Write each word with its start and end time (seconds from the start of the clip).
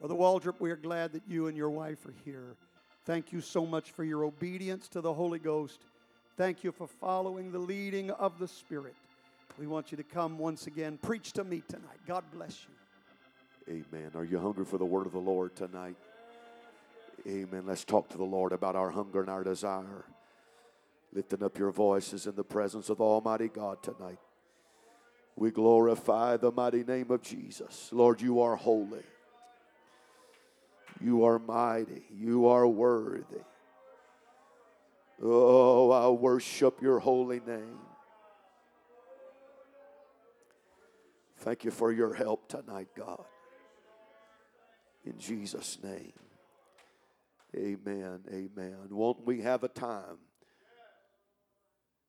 Brother 0.00 0.14
Waldrop, 0.14 0.60
we 0.60 0.70
are 0.70 0.76
glad 0.76 1.12
that 1.12 1.22
you 1.28 1.48
and 1.48 1.56
your 1.56 1.70
wife 1.70 2.06
are 2.06 2.14
here. 2.24 2.54
Thank 3.04 3.32
you 3.32 3.40
so 3.40 3.66
much 3.66 3.90
for 3.90 4.04
your 4.04 4.24
obedience 4.24 4.86
to 4.88 5.00
the 5.00 5.12
Holy 5.12 5.40
Ghost. 5.40 5.80
Thank 6.36 6.62
you 6.62 6.70
for 6.70 6.86
following 6.86 7.50
the 7.50 7.58
leading 7.58 8.10
of 8.12 8.38
the 8.38 8.46
Spirit. 8.46 8.94
We 9.58 9.66
want 9.66 9.90
you 9.90 9.96
to 9.96 10.04
come 10.04 10.38
once 10.38 10.68
again. 10.68 10.98
Preach 11.02 11.32
to 11.32 11.42
me 11.42 11.62
tonight. 11.66 11.98
God 12.06 12.22
bless 12.32 12.64
you. 12.68 13.84
Amen. 13.92 14.12
Are 14.14 14.24
you 14.24 14.38
hungry 14.38 14.64
for 14.64 14.78
the 14.78 14.84
word 14.84 15.06
of 15.06 15.12
the 15.12 15.18
Lord 15.18 15.56
tonight? 15.56 15.96
Amen. 17.26 17.64
Let's 17.66 17.84
talk 17.84 18.08
to 18.10 18.18
the 18.18 18.24
Lord 18.24 18.52
about 18.52 18.76
our 18.76 18.90
hunger 18.90 19.20
and 19.20 19.28
our 19.28 19.42
desire. 19.42 20.04
Lifting 21.12 21.42
up 21.42 21.58
your 21.58 21.72
voices 21.72 22.26
in 22.26 22.36
the 22.36 22.44
presence 22.44 22.88
of 22.88 23.00
Almighty 23.00 23.48
God 23.48 23.82
tonight. 23.82 24.18
We 25.34 25.50
glorify 25.50 26.36
the 26.36 26.52
mighty 26.52 26.84
name 26.84 27.10
of 27.10 27.22
Jesus. 27.22 27.88
Lord, 27.90 28.20
you 28.20 28.40
are 28.40 28.54
holy. 28.54 29.02
You 31.00 31.24
are 31.24 31.38
mighty. 31.38 32.02
You 32.12 32.48
are 32.48 32.66
worthy. 32.66 33.42
Oh, 35.22 35.90
I 35.90 36.08
worship 36.08 36.80
your 36.80 36.98
holy 36.98 37.40
name. 37.40 37.78
Thank 41.38 41.64
you 41.64 41.70
for 41.70 41.92
your 41.92 42.14
help 42.14 42.48
tonight, 42.48 42.88
God. 42.96 43.24
In 45.04 45.18
Jesus' 45.18 45.78
name. 45.82 46.12
Amen. 47.56 48.20
Amen. 48.28 48.76
Won't 48.90 49.24
we 49.24 49.40
have 49.40 49.64
a 49.64 49.68
time 49.68 50.18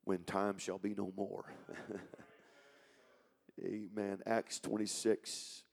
when 0.04 0.24
time 0.24 0.58
shall 0.58 0.78
be 0.78 0.94
no 0.96 1.14
more? 1.16 1.46
Amen. 3.64 4.20
Acts 4.26 4.60
26. 4.60 5.64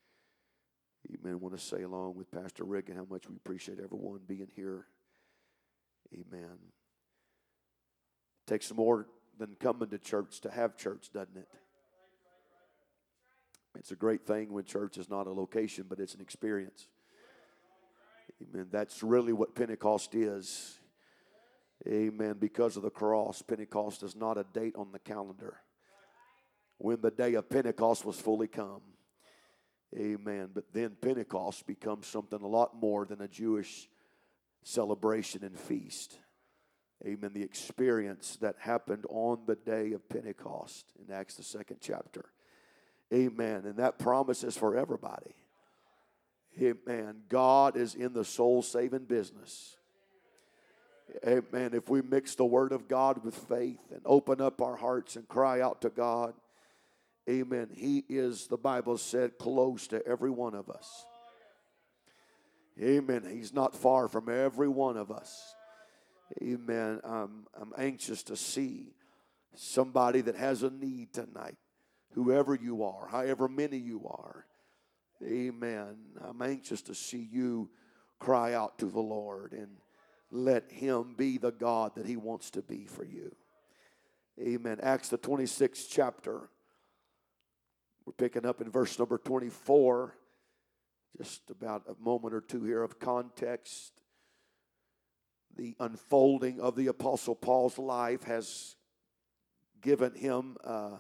Amen. 1.15 1.33
I 1.33 1.37
want 1.37 1.57
to 1.57 1.63
say 1.63 1.83
along 1.83 2.15
with 2.17 2.31
Pastor 2.31 2.65
Rick 2.65 2.89
and 2.89 2.99
how 2.99 3.07
much 3.09 3.29
we 3.29 3.37
appreciate 3.37 3.79
everyone 3.79 4.21
being 4.27 4.49
here. 4.55 4.87
Amen. 6.13 6.59
Takes 8.47 8.73
more 8.73 9.07
than 9.39 9.57
coming 9.61 9.89
to 9.91 9.99
church 9.99 10.41
to 10.41 10.51
have 10.51 10.77
church, 10.77 11.11
doesn't 11.13 11.37
it? 11.37 11.49
It's 13.79 13.91
a 13.91 13.97
great 13.97 14.27
thing 14.27 14.53
when 14.53 14.65
church 14.65 14.97
is 14.97 15.11
not 15.11 15.27
a 15.27 15.33
location, 15.33 15.85
but 15.89 16.01
it's 16.01 16.15
an 16.15 16.21
experience. 16.21 16.89
Amen. 18.43 18.69
That's 18.71 19.03
really 19.03 19.33
what 19.33 19.55
Pentecost 19.55 20.15
is. 20.15 20.79
Amen. 21.87 22.37
Because 22.39 22.77
of 22.77 22.83
the 22.83 22.91
cross, 22.91 23.43
Pentecost 23.43 24.03
is 24.03 24.17
not 24.17 24.39
a 24.39 24.45
date 24.53 24.75
on 24.77 24.93
the 24.93 24.99
calendar. 24.99 25.59
When 26.79 27.01
the 27.01 27.11
day 27.11 27.35
of 27.35 27.49
Pentecost 27.49 28.05
was 28.05 28.19
fully 28.19 28.49
come, 28.49 28.81
Amen. 29.97 30.51
But 30.53 30.73
then 30.73 30.97
Pentecost 31.01 31.67
becomes 31.67 32.07
something 32.07 32.41
a 32.41 32.47
lot 32.47 32.81
more 32.81 33.07
than 33.07 33.21
a 33.23 33.29
Jewish 33.29 33.89
celebration 34.63 35.43
and 35.45 35.59
feast. 35.59 36.19
Amen. 37.07 37.33
The 37.35 37.43
experience 37.43 38.37
that 38.41 38.57
happened 38.59 39.05
on 39.09 39.41
the 39.47 39.57
day 39.57 39.93
of 39.93 40.09
Pentecost 40.09 40.93
in 40.99 41.13
Acts, 41.15 41.37
the 41.37 41.43
second 41.43 41.79
chapter. 41.81 42.27
Amen. 43.13 43.63
And 43.65 43.77
that 43.77 43.99
promise 43.99 44.43
is 44.45 44.57
for 44.57 44.77
everybody. 44.77 45.35
Amen. 46.61 47.23
God 47.29 47.77
is 47.77 47.95
in 47.95 48.13
the 48.13 48.25
soul 48.25 48.63
saving 48.63 49.05
business. 49.05 49.77
Amen. 51.27 51.73
If 51.75 51.89
we 51.89 52.03
mix 52.03 52.35
the 52.35 52.45
word 52.45 52.73
of 52.73 52.89
God 52.89 53.25
with 53.25 53.37
faith 53.37 53.81
and 53.93 54.01
open 54.05 54.41
up 54.41 54.61
our 54.61 54.77
hearts 54.77 55.17
and 55.17 55.29
cry 55.29 55.61
out 55.61 55.83
to 55.83 55.91
God, 55.91 56.35
Amen. 57.29 57.69
He 57.73 58.05
is, 58.09 58.47
the 58.47 58.57
Bible 58.57 58.99
said, 58.99 59.39
close 59.39 59.89
to 59.89 60.07
every 60.07 60.31
one 60.31 60.55
of 60.55 60.71
us. 60.71 61.07
Amen. 62.81 63.27
He's 63.29 63.53
not 63.53 63.75
far 63.75 64.07
from 64.07 64.29
every 64.29 64.69
one 64.69 64.97
of 64.97 65.11
us. 65.11 65.55
Amen. 66.43 67.01
I'm, 67.05 67.47
I'm 67.61 67.73
anxious 67.79 68.23
to 68.25 68.37
see 68.37 68.93
somebody 69.55 70.21
that 70.21 70.37
has 70.37 70.63
a 70.63 70.71
need 70.71 71.13
tonight, 71.13 71.57
whoever 72.13 72.55
you 72.55 72.85
are, 72.85 73.09
however 73.09 73.49
many 73.49 73.79
you 73.79 74.07
are. 74.07 74.47
Amen. 75.25 75.97
I'm 76.23 76.43
anxious 76.43 76.83
to 76.83 76.95
see 76.95 77.27
you 77.31 77.71
cry 78.19 78.53
out 78.53 78.79
to 78.79 78.87
the 78.87 79.01
Lord 79.01 79.53
and 79.53 79.69
let 80.31 80.71
Him 80.71 81.15
be 81.17 81.39
the 81.39 81.53
God 81.53 81.93
that 81.97 82.07
He 82.07 82.17
wants 82.17 82.51
to 82.51 82.63
be 82.63 82.87
for 82.87 83.05
you. 83.05 83.35
Amen. 84.41 84.79
Acts, 84.83 85.09
the 85.09 85.19
26th 85.19 85.87
chapter. 85.91 86.51
We're 88.07 88.13
picking 88.13 88.47
up 88.47 88.61
in 88.61 88.71
verse 88.71 88.97
number 89.01 89.19
24, 89.19 90.15
just 91.19 91.51
about 91.51 91.83
a 91.89 92.01
moment 92.01 92.35
or 92.35 92.41
two 92.41 92.63
here 92.63 92.85
of 92.85 93.01
context. 93.01 94.01
The 95.57 95.75
unfolding 95.81 96.61
of 96.61 96.77
the 96.77 96.87
Apostle 96.87 97.35
Paul's 97.35 97.79
life 97.79 98.23
has 98.23 98.77
given 99.83 100.15
him 100.15 100.57
uh, 100.63 100.99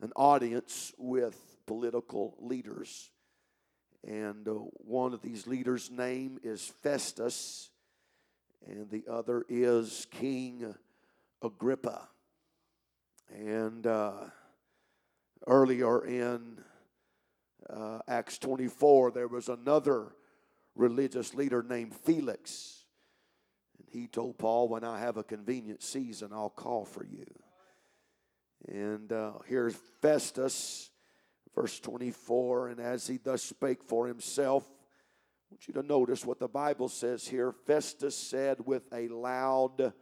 an 0.00 0.12
audience 0.14 0.92
with 0.96 1.36
political 1.66 2.36
leaders. 2.38 3.10
And 4.06 4.46
uh, 4.46 4.52
one 4.52 5.12
of 5.12 5.22
these 5.22 5.48
leaders' 5.48 5.90
name 5.90 6.38
is 6.44 6.72
Festus, 6.84 7.70
and 8.64 8.88
the 8.90 9.04
other 9.10 9.44
is 9.48 10.06
King 10.12 10.72
Agrippa. 11.42 12.08
And 13.34 13.88
uh, 13.88 14.12
Earlier 15.46 16.04
in 16.06 16.58
uh, 17.68 17.98
Acts 18.08 18.38
24, 18.38 19.10
there 19.10 19.28
was 19.28 19.48
another 19.48 20.14
religious 20.74 21.34
leader 21.34 21.62
named 21.62 21.94
Felix. 21.94 22.84
And 23.78 23.86
he 23.90 24.06
told 24.06 24.38
Paul, 24.38 24.68
When 24.68 24.84
I 24.84 25.00
have 25.00 25.16
a 25.16 25.24
convenient 25.24 25.82
season, 25.82 26.30
I'll 26.32 26.50
call 26.50 26.84
for 26.84 27.04
you. 27.04 27.26
And 28.66 29.12
uh, 29.12 29.32
here's 29.46 29.76
Festus, 30.00 30.90
verse 31.54 31.78
24. 31.80 32.68
And 32.68 32.80
as 32.80 33.06
he 33.06 33.18
thus 33.18 33.42
spake 33.42 33.82
for 33.82 34.06
himself, 34.06 34.64
I 34.64 35.54
want 35.54 35.68
you 35.68 35.74
to 35.74 35.82
notice 35.82 36.24
what 36.24 36.40
the 36.40 36.48
Bible 36.48 36.88
says 36.88 37.28
here. 37.28 37.52
Festus 37.66 38.16
said 38.16 38.64
with 38.64 38.84
a 38.92 39.08
loud 39.08 39.92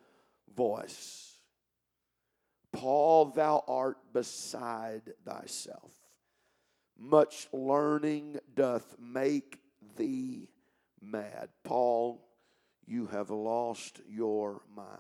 voice, 0.54 1.31
Paul, 2.72 3.26
thou 3.26 3.64
art 3.68 3.98
beside 4.12 5.12
thyself. 5.24 5.92
Much 6.98 7.48
learning 7.52 8.38
doth 8.54 8.96
make 8.98 9.58
thee 9.96 10.48
mad. 11.00 11.48
Paul, 11.64 12.26
you 12.86 13.06
have 13.06 13.30
lost 13.30 14.00
your 14.08 14.62
mind. 14.74 14.98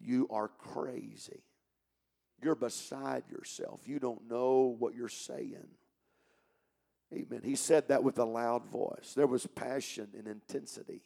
You 0.00 0.26
are 0.30 0.48
crazy. 0.48 1.42
You're 2.42 2.54
beside 2.54 3.24
yourself. 3.30 3.82
You 3.86 3.98
don't 3.98 4.28
know 4.28 4.74
what 4.78 4.94
you're 4.94 5.08
saying. 5.08 5.68
Amen. 7.12 7.40
He 7.44 7.56
said 7.56 7.88
that 7.88 8.02
with 8.02 8.18
a 8.18 8.24
loud 8.24 8.66
voice. 8.66 9.12
There 9.14 9.26
was 9.26 9.46
passion 9.46 10.08
and 10.16 10.26
intensity. 10.26 11.02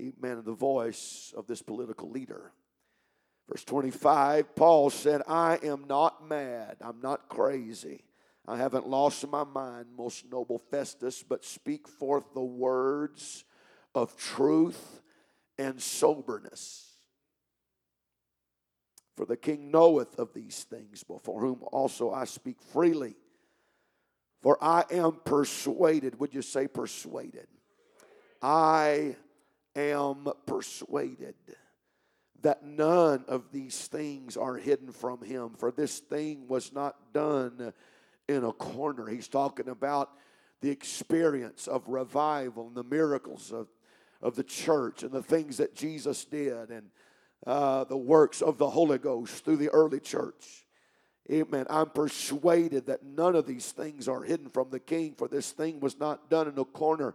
Amen. 0.00 0.42
The 0.44 0.52
voice 0.52 1.34
of 1.36 1.46
this 1.46 1.62
political 1.62 2.10
leader. 2.10 2.52
Verse 3.50 3.64
25, 3.64 4.54
Paul 4.54 4.90
said, 4.90 5.22
I 5.26 5.58
am 5.64 5.86
not 5.88 6.28
mad. 6.28 6.76
I'm 6.80 7.00
not 7.00 7.28
crazy. 7.28 8.04
I 8.46 8.56
haven't 8.56 8.86
lost 8.86 9.26
my 9.26 9.42
mind, 9.42 9.86
most 9.96 10.30
noble 10.30 10.58
Festus, 10.58 11.24
but 11.24 11.44
speak 11.44 11.88
forth 11.88 12.22
the 12.32 12.40
words 12.40 13.44
of 13.92 14.16
truth 14.16 15.00
and 15.58 15.82
soberness. 15.82 16.92
For 19.16 19.26
the 19.26 19.36
king 19.36 19.72
knoweth 19.72 20.16
of 20.16 20.32
these 20.32 20.62
things, 20.62 21.02
before 21.02 21.40
whom 21.40 21.64
also 21.72 22.12
I 22.12 22.26
speak 22.26 22.62
freely. 22.72 23.16
For 24.42 24.62
I 24.62 24.84
am 24.92 25.18
persuaded. 25.24 26.20
Would 26.20 26.34
you 26.34 26.42
say 26.42 26.68
persuaded? 26.68 27.48
I 28.40 29.16
am 29.74 30.28
persuaded 30.46 31.34
that 32.42 32.64
none 32.64 33.24
of 33.28 33.52
these 33.52 33.86
things 33.86 34.36
are 34.36 34.56
hidden 34.56 34.92
from 34.92 35.22
him, 35.22 35.50
for 35.56 35.70
this 35.70 35.98
thing 35.98 36.48
was 36.48 36.72
not 36.72 37.12
done 37.12 37.72
in 38.28 38.44
a 38.44 38.52
corner. 38.52 39.06
He's 39.08 39.28
talking 39.28 39.68
about 39.68 40.10
the 40.60 40.70
experience 40.70 41.66
of 41.66 41.88
revival 41.88 42.68
and 42.68 42.76
the 42.76 42.84
miracles 42.84 43.52
of, 43.52 43.68
of 44.22 44.36
the 44.36 44.44
church 44.44 45.02
and 45.02 45.12
the 45.12 45.22
things 45.22 45.56
that 45.56 45.74
Jesus 45.74 46.24
did 46.24 46.70
and 46.70 46.90
uh, 47.46 47.84
the 47.84 47.96
works 47.96 48.42
of 48.42 48.58
the 48.58 48.68
Holy 48.68 48.98
Ghost 48.98 49.44
through 49.44 49.56
the 49.56 49.70
early 49.70 50.00
church. 50.00 50.66
Amen. 51.30 51.66
I'm 51.70 51.90
persuaded 51.90 52.86
that 52.86 53.04
none 53.04 53.36
of 53.36 53.46
these 53.46 53.72
things 53.72 54.08
are 54.08 54.22
hidden 54.22 54.48
from 54.48 54.70
the 54.70 54.80
king, 54.80 55.14
for 55.16 55.28
this 55.28 55.52
thing 55.52 55.80
was 55.80 55.98
not 55.98 56.28
done 56.28 56.48
in 56.48 56.58
a 56.58 56.64
corner. 56.64 57.14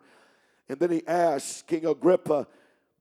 And 0.69 0.79
then 0.79 0.91
he 0.91 1.05
asks 1.05 1.63
King 1.63 1.85
Agrippa, 1.85 2.47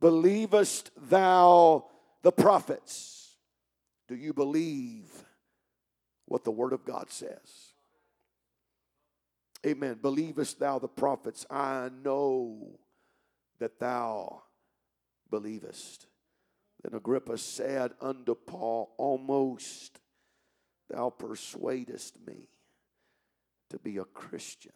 Believest 0.01 0.91
thou 1.09 1.87
the 2.25 2.33
prophets. 2.33 3.37
Do 4.09 4.17
you 4.17 4.33
believe 4.33 5.07
what 6.25 6.43
the 6.43 6.51
Word 6.51 6.73
of 6.73 6.85
God 6.85 7.11
says? 7.11 7.73
Amen. 9.65 9.99
Believest 10.01 10.59
thou 10.59 10.79
the 10.79 10.89
prophets? 10.89 11.47
I 11.51 11.91
know 12.03 12.79
that 13.61 13.79
thou 13.79 14.43
believest. 15.31 16.07
Then 16.83 16.95
Agrippa 16.95 17.39
said 17.39 17.93
unto 18.01 18.35
Paul, 18.35 18.95
Almost 18.97 20.01
thou 20.91 21.11
persuadest 21.11 22.17
me 22.27 22.49
to 23.71 23.79
be 23.79 23.99
a 23.99 24.05
Christian. 24.05 24.73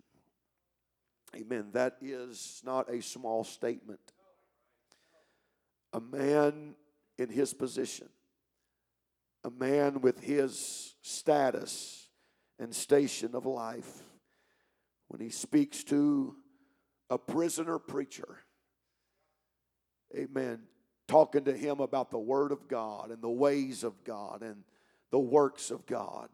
Amen. 1.35 1.69
That 1.73 1.97
is 2.03 2.62
not 2.65 2.91
a 2.91 3.03
small 3.03 3.45
statement. 3.45 4.00
A 5.95 6.00
man 6.00 6.75
in 7.19 7.29
his 7.29 7.53
position, 7.53 8.09
a 9.44 9.50
man 9.50 10.00
with 10.00 10.20
his 10.20 10.94
status 11.03 12.09
and 12.59 12.75
station 12.75 13.35
of 13.35 13.44
life, 13.44 14.03
when 15.09 15.20
he 15.20 15.31
speaks 15.31 15.85
to 15.85 16.37
a 17.11 17.19
prisoner 17.19 17.79
preacher, 17.79 18.38
amen, 20.17 20.61
talking 21.06 21.44
to 21.44 21.53
him 21.53 21.81
about 21.81 22.11
the 22.11 22.19
Word 22.19 22.53
of 22.53 22.69
God 22.69 23.11
and 23.11 23.23
the 23.23 23.29
ways 23.29 23.82
of 23.82 24.05
God 24.05 24.43
and 24.43 24.62
the 25.11 25.19
works 25.19 25.71
of 25.71 25.87
God, 25.87 26.29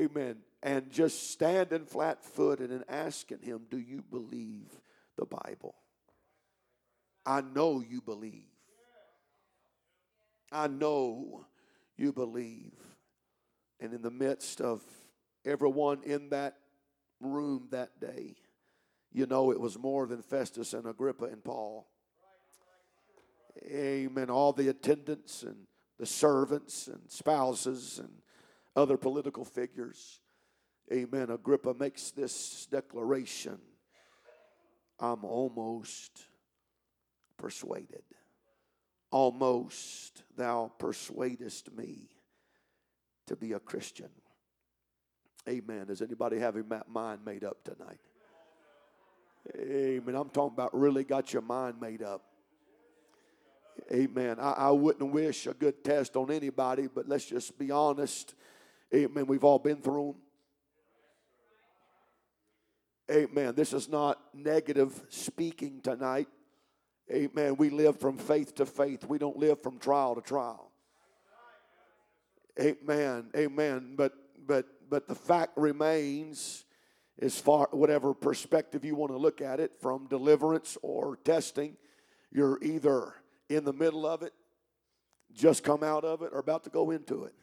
amen, 0.00 0.36
and 0.62 0.90
just 0.90 1.30
standing 1.30 1.84
flat 1.84 2.24
footed 2.24 2.70
and 2.70 2.84
asking 2.88 3.40
him, 3.40 3.62
Do 3.70 3.78
you 3.78 4.02
believe 4.10 4.80
the 5.16 5.26
Bible? 5.26 5.74
I 7.26 7.42
know 7.42 7.84
you 7.86 8.00
believe. 8.00 8.55
I 10.52 10.66
know 10.68 11.46
you 11.96 12.12
believe. 12.12 12.74
And 13.80 13.92
in 13.92 14.02
the 14.02 14.10
midst 14.10 14.60
of 14.60 14.82
everyone 15.44 16.02
in 16.04 16.30
that 16.30 16.56
room 17.20 17.68
that 17.70 18.00
day, 18.00 18.36
you 19.12 19.26
know 19.26 19.50
it 19.50 19.60
was 19.60 19.78
more 19.78 20.06
than 20.06 20.22
Festus 20.22 20.72
and 20.72 20.86
Agrippa 20.86 21.24
and 21.24 21.42
Paul. 21.42 21.86
Amen. 23.64 24.30
All 24.30 24.52
the 24.52 24.68
attendants 24.68 25.42
and 25.42 25.56
the 25.98 26.06
servants 26.06 26.88
and 26.88 27.00
spouses 27.08 27.98
and 27.98 28.10
other 28.74 28.96
political 28.96 29.44
figures. 29.44 30.20
Amen. 30.92 31.30
Agrippa 31.30 31.74
makes 31.74 32.10
this 32.10 32.66
declaration 32.70 33.58
I'm 34.98 35.24
almost 35.24 36.26
persuaded. 37.36 38.02
Almost 39.10 40.22
thou 40.36 40.72
persuadest 40.78 41.72
me 41.76 42.08
to 43.26 43.36
be 43.36 43.52
a 43.52 43.60
Christian. 43.60 44.10
Amen. 45.48 45.86
Does 45.86 46.02
anybody 46.02 46.38
have 46.38 46.56
your 46.56 46.66
mind 46.88 47.20
made 47.24 47.44
up 47.44 47.62
tonight? 47.64 48.00
Amen. 49.56 50.14
I'm 50.14 50.30
talking 50.30 50.54
about 50.54 50.74
really 50.74 51.04
got 51.04 51.32
your 51.32 51.42
mind 51.42 51.80
made 51.80 52.02
up. 52.02 52.22
Amen. 53.92 54.38
I, 54.40 54.52
I 54.52 54.70
wouldn't 54.70 55.12
wish 55.12 55.46
a 55.46 55.54
good 55.54 55.84
test 55.84 56.16
on 56.16 56.30
anybody, 56.30 56.88
but 56.92 57.08
let's 57.08 57.26
just 57.26 57.58
be 57.58 57.70
honest. 57.70 58.34
Amen. 58.92 59.26
We've 59.26 59.44
all 59.44 59.58
been 59.58 59.80
through 59.80 60.16
them. 63.08 63.28
Amen. 63.28 63.54
This 63.54 63.72
is 63.72 63.88
not 63.88 64.18
negative 64.34 65.00
speaking 65.10 65.80
tonight. 65.80 66.26
Amen. 67.12 67.56
We 67.56 67.70
live 67.70 68.00
from 68.00 68.18
faith 68.18 68.54
to 68.56 68.66
faith. 68.66 69.04
We 69.04 69.18
don't 69.18 69.36
live 69.36 69.62
from 69.62 69.78
trial 69.78 70.14
to 70.16 70.20
trial. 70.20 70.72
Amen. 72.60 73.30
Amen. 73.36 73.94
But 73.96 74.12
but 74.46 74.66
but 74.88 75.06
the 75.06 75.14
fact 75.14 75.56
remains 75.56 76.64
as 77.20 77.38
far 77.38 77.68
whatever 77.70 78.12
perspective 78.12 78.84
you 78.84 78.94
want 78.94 79.12
to 79.12 79.18
look 79.18 79.40
at 79.40 79.60
it 79.60 79.72
from 79.80 80.06
deliverance 80.08 80.76
or 80.82 81.18
testing, 81.24 81.76
you're 82.32 82.58
either 82.62 83.14
in 83.48 83.64
the 83.64 83.72
middle 83.72 84.04
of 84.04 84.22
it, 84.22 84.32
just 85.32 85.62
come 85.62 85.82
out 85.82 86.04
of 86.04 86.22
it, 86.22 86.30
or 86.32 86.38
about 86.38 86.64
to 86.64 86.70
go 86.70 86.90
into 86.90 87.24
it. 87.24 87.34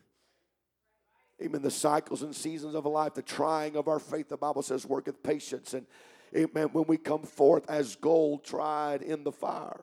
Amen. 1.42 1.62
The 1.62 1.72
cycles 1.72 2.22
and 2.22 2.36
seasons 2.36 2.76
of 2.76 2.86
a 2.86 2.90
life, 2.90 3.16
the 3.16 3.22
trying 3.22 3.76
of 3.76 3.88
our 3.88 4.00
faith, 4.00 4.30
the 4.30 4.38
Bible 4.38 4.62
says, 4.62 4.86
worketh 4.86 5.24
patience. 5.24 5.74
And 5.74 5.86
amen, 6.36 6.70
when 6.72 6.86
we 6.88 6.98
come 6.98 7.24
forth 7.24 7.70
as 7.70 7.96
gold 7.96 8.44
tried 8.44 9.02
in 9.02 9.24
the 9.24 9.32
fire. 9.32 9.82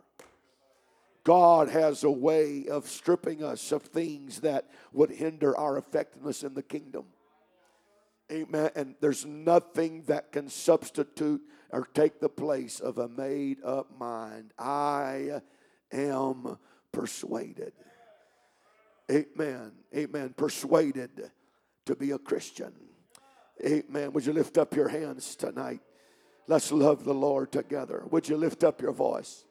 God 1.24 1.68
has 1.68 2.02
a 2.02 2.10
way 2.10 2.66
of 2.68 2.88
stripping 2.88 3.44
us 3.44 3.72
of 3.72 3.82
things 3.82 4.40
that 4.40 4.70
would 4.92 5.10
hinder 5.10 5.56
our 5.56 5.76
effectiveness 5.76 6.42
in 6.42 6.54
the 6.54 6.62
kingdom. 6.62 7.04
Amen. 8.32 8.70
And 8.74 8.94
there's 9.00 9.26
nothing 9.26 10.04
that 10.06 10.32
can 10.32 10.48
substitute 10.48 11.42
or 11.70 11.86
take 11.94 12.20
the 12.20 12.28
place 12.28 12.80
of 12.80 12.98
a 12.98 13.08
made 13.08 13.58
up 13.64 13.98
mind. 13.98 14.52
I 14.58 15.42
am 15.92 16.58
persuaded. 16.92 17.72
Amen. 19.10 19.72
Amen. 19.94 20.34
Persuaded 20.36 21.30
to 21.86 21.96
be 21.96 22.12
a 22.12 22.18
Christian. 22.18 22.72
Amen. 23.64 24.12
Would 24.12 24.24
you 24.24 24.32
lift 24.32 24.56
up 24.56 24.74
your 24.74 24.88
hands 24.88 25.34
tonight? 25.36 25.80
Let's 26.50 26.72
love 26.72 27.04
the 27.04 27.14
Lord 27.14 27.52
together. 27.52 28.02
Would 28.10 28.28
you 28.28 28.36
lift 28.36 28.64
up 28.64 28.82
your 28.82 28.90
voice? 28.90 29.44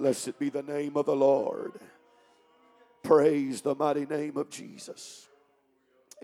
Blessed 0.00 0.38
be 0.38 0.48
the 0.48 0.62
name 0.62 0.96
of 0.96 1.04
the 1.04 1.14
Lord. 1.14 1.72
Praise 3.02 3.60
the 3.60 3.74
mighty 3.74 4.06
name 4.06 4.38
of 4.38 4.48
Jesus. 4.48 5.28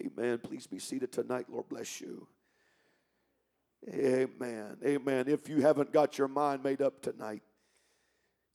Amen. 0.01 0.39
Please 0.39 0.67
be 0.67 0.79
seated 0.79 1.13
tonight. 1.13 1.45
Lord 1.51 1.69
bless 1.69 2.01
you. 2.01 2.27
Amen. 3.93 4.79
Amen. 4.83 5.29
If 5.29 5.51
you 5.51 5.61
haven't 5.61 5.93
got 5.93 6.17
your 6.17 6.27
mind 6.27 6.65
made 6.65 6.81
up 6.81 7.03
tonight, 7.03 7.43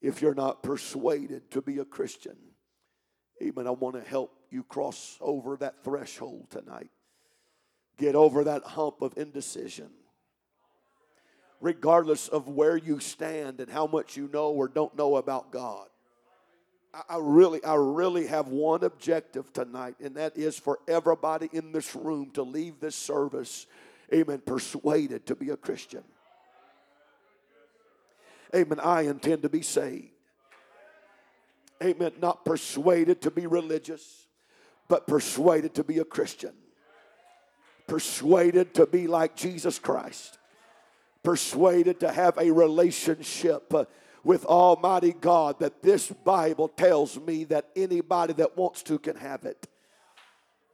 if 0.02 0.24
you're 0.24 0.34
not 0.34 0.64
persuaded 0.64 1.52
to 1.52 1.62
be 1.62 1.78
a 1.78 1.86
Christian, 1.86 2.38
amen, 3.44 3.68
I 3.68 3.72
want 3.72 3.98
to 3.98 4.02
help 4.02 4.34
you 4.50 4.64
cross 4.64 5.20
over 5.22 5.56
that 5.58 5.84
threshold 5.84 6.48
tonight. 6.50 6.90
Get 7.96 8.16
over 8.16 8.44
that 8.46 8.64
hump 8.64 9.04
of 9.04 9.16
indecision 9.20 9.92
regardless 11.62 12.28
of 12.28 12.48
where 12.48 12.76
you 12.76 13.00
stand 13.00 13.60
and 13.60 13.72
how 13.72 13.86
much 13.88 14.18
you 14.18 14.30
know 14.34 14.50
or 14.50 14.68
don't 14.68 14.98
know 14.98 15.16
about 15.16 15.52
God. 15.52 15.86
I 17.10 17.20
really, 17.22 17.64
I 17.64 17.76
really 17.76 18.28
have 18.28 18.50
one 18.50 18.84
objective 18.84 19.54
tonight, 19.54 19.96
and 20.04 20.16
that 20.16 20.36
is 20.36 20.60
for 20.60 20.80
everybody 20.90 21.50
in 21.54 21.72
this 21.72 21.96
room 21.96 22.32
to 22.32 22.44
leave 22.44 22.82
this 22.82 22.98
service, 22.98 23.66
amen, 24.14 24.42
persuaded 24.46 25.26
to 25.28 25.36
be 25.36 25.52
a 25.52 25.58
Christian. 25.58 26.04
Amen. 28.54 28.82
I 28.82 29.04
intend 29.04 29.44
to 29.44 29.50
be 29.50 29.62
saved. 29.62 30.10
Amen. 31.82 32.12
Not 32.22 32.44
persuaded 32.44 33.22
to 33.22 33.32
be 33.32 33.48
religious, 33.48 34.28
but 34.90 35.08
persuaded 35.08 35.76
to 35.76 35.86
be 35.86 36.00
a 36.00 36.06
Christian. 36.06 36.52
Persuaded 37.88 38.74
to 38.74 38.86
be 38.86 39.08
like 39.08 39.38
Jesus 39.38 39.80
Christ 39.80 40.38
persuaded 41.24 42.00
to 42.00 42.12
have 42.12 42.38
a 42.38 42.52
relationship 42.52 43.74
uh, 43.74 43.86
with 44.24 44.46
Almighty 44.46 45.14
God 45.14 45.60
that 45.60 45.82
this 45.82 46.08
Bible 46.08 46.68
tells 46.68 47.20
me 47.20 47.44
that 47.46 47.70
anybody 47.76 48.34
that 48.34 48.58
wants 48.58 48.84
to 48.84 49.00
can 49.00 49.16
have 49.16 49.46
it. 49.46 49.68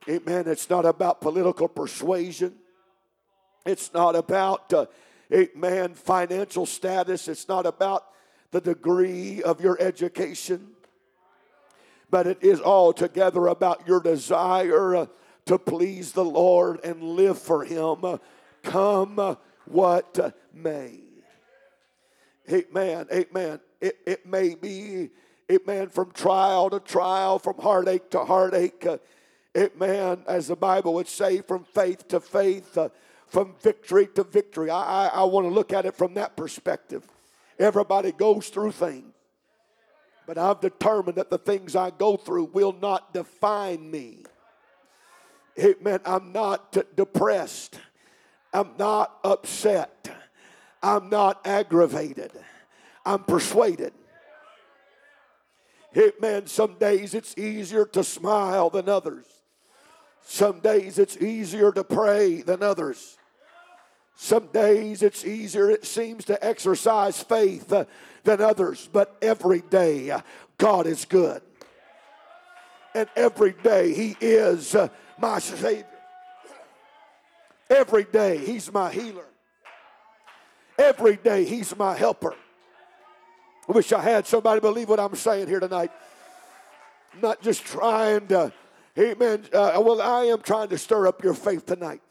Amen. 0.10 0.48
It's 0.48 0.70
not 0.70 0.86
about 0.86 1.22
political 1.22 1.68
persuasion. 1.68 2.56
It's 3.66 3.94
not 3.94 4.16
about, 4.16 4.72
uh, 4.72 4.86
amen, 5.34 5.94
financial 5.94 6.66
status. 6.66 7.28
It's 7.28 7.48
not 7.48 7.66
about 7.66 8.06
the 8.52 8.62
degree 8.62 9.44
of 9.44 9.60
your 9.60 9.80
education. 9.82 10.70
But 12.10 12.28
it 12.28 12.38
is 12.42 12.62
altogether 12.62 13.48
about 13.48 13.86
your 13.86 14.00
desire 14.00 14.96
uh, 14.96 15.06
to 15.46 15.58
please 15.58 16.14
the 16.14 16.24
Lord 16.24 16.80
and 16.86 17.04
live 17.04 17.38
for 17.38 17.66
Him. 17.66 18.06
Uh, 18.06 18.18
come 18.64 19.20
uh, 19.20 19.36
what 19.70 20.36
may. 20.54 21.00
Amen. 22.52 23.08
Amen. 23.12 23.60
It, 23.82 23.98
it 24.06 24.26
may 24.26 24.56
be, 24.56 25.10
amen, 25.52 25.90
from 25.90 26.12
trial 26.12 26.70
to 26.70 26.80
trial, 26.80 27.40
from 27.40 27.58
heartache 27.58 28.10
to 28.12 28.24
heartache. 28.24 28.86
Uh, 28.86 28.98
amen. 29.58 30.24
As 30.28 30.48
the 30.48 30.56
Bible 30.56 30.94
would 30.96 31.08
say, 31.08 31.42
from 31.42 31.64
faith 31.64 32.08
to 32.08 32.20
faith, 32.20 32.78
uh, 32.78 32.90
from 33.28 33.56
victory 33.62 34.08
to 34.16 34.24
victory. 34.24 34.70
I, 34.70 35.08
I, 35.08 35.08
I 35.08 35.24
want 35.26 35.46
to 35.46 35.54
look 35.54 35.74
at 35.74 35.86
it 35.86 35.96
from 35.96 36.14
that 36.14 36.38
perspective. 36.38 37.06
Everybody 37.60 38.12
goes 38.12 38.50
through 38.50 38.72
things. 38.72 39.14
But 40.26 40.38
I've 40.38 40.60
determined 40.60 41.18
that 41.18 41.30
the 41.30 41.38
things 41.38 41.76
I 41.76 41.90
go 41.90 42.18
through 42.18 42.46
will 42.54 42.76
not 42.82 43.14
define 43.14 43.90
me. 43.90 44.24
Amen. 45.58 46.02
I'm 46.06 46.34
not 46.34 46.78
depressed. 46.96 47.80
I'm 48.54 48.72
not 48.78 49.18
upset. 49.24 50.10
I'm 50.82 51.10
not 51.10 51.46
aggravated. 51.46 52.32
I'm 53.06 53.24
persuaded. 53.24 53.94
Amen. 55.98 56.48
Some 56.48 56.76
days 56.76 57.14
it's 57.14 57.38
easier 57.38 57.86
to 57.86 58.04
smile 58.04 58.70
than 58.70 58.90
others. 58.90 59.26
Some 60.24 60.60
days 60.60 61.00
it's 61.00 61.18
easier 61.18 61.72
to 61.72 61.84
pray 61.84 62.42
than 62.42 62.62
others. 62.62 63.18
Some 64.16 64.48
days 64.48 65.04
it's 65.04 65.24
easier, 65.26 65.70
it 65.70 65.86
seems, 65.86 66.26
to 66.26 66.44
exercise 66.44 67.22
faith 67.22 67.72
uh, 67.72 67.86
than 68.24 68.42
others. 68.42 68.90
But 68.92 69.16
every 69.22 69.62
day, 69.62 70.10
uh, 70.10 70.22
God 70.58 70.88
is 70.88 71.06
good. 71.06 71.42
And 72.96 73.08
every 73.16 73.54
day, 73.54 73.94
He 73.94 74.18
is 74.20 74.74
uh, 74.74 74.90
my 75.20 75.38
Savior. 75.38 75.86
Every 77.70 78.04
day, 78.06 78.38
He's 78.38 78.72
my 78.72 78.92
healer. 78.92 79.26
Every 80.78 81.18
day, 81.18 81.44
He's 81.44 81.76
my 81.76 81.96
helper. 81.96 82.36
I 83.68 83.72
wish 83.72 83.92
I 83.92 84.02
had 84.02 84.26
somebody 84.26 84.62
believe 84.62 84.88
what 84.90 85.00
I'm 85.00 85.16
saying 85.16 85.48
here 85.48 85.60
tonight. 85.60 85.92
I'm 87.14 87.22
not 87.22 87.42
just 87.42 87.66
trying 87.66 88.28
to, 88.28 88.54
amen. 88.98 89.46
Uh, 89.52 89.82
well, 89.84 90.02
I 90.02 90.26
am 90.26 90.42
trying 90.42 90.70
to 90.70 90.78
stir 90.78 91.08
up 91.08 91.24
your 91.24 91.34
faith 91.34 91.66
tonight. 91.66 92.02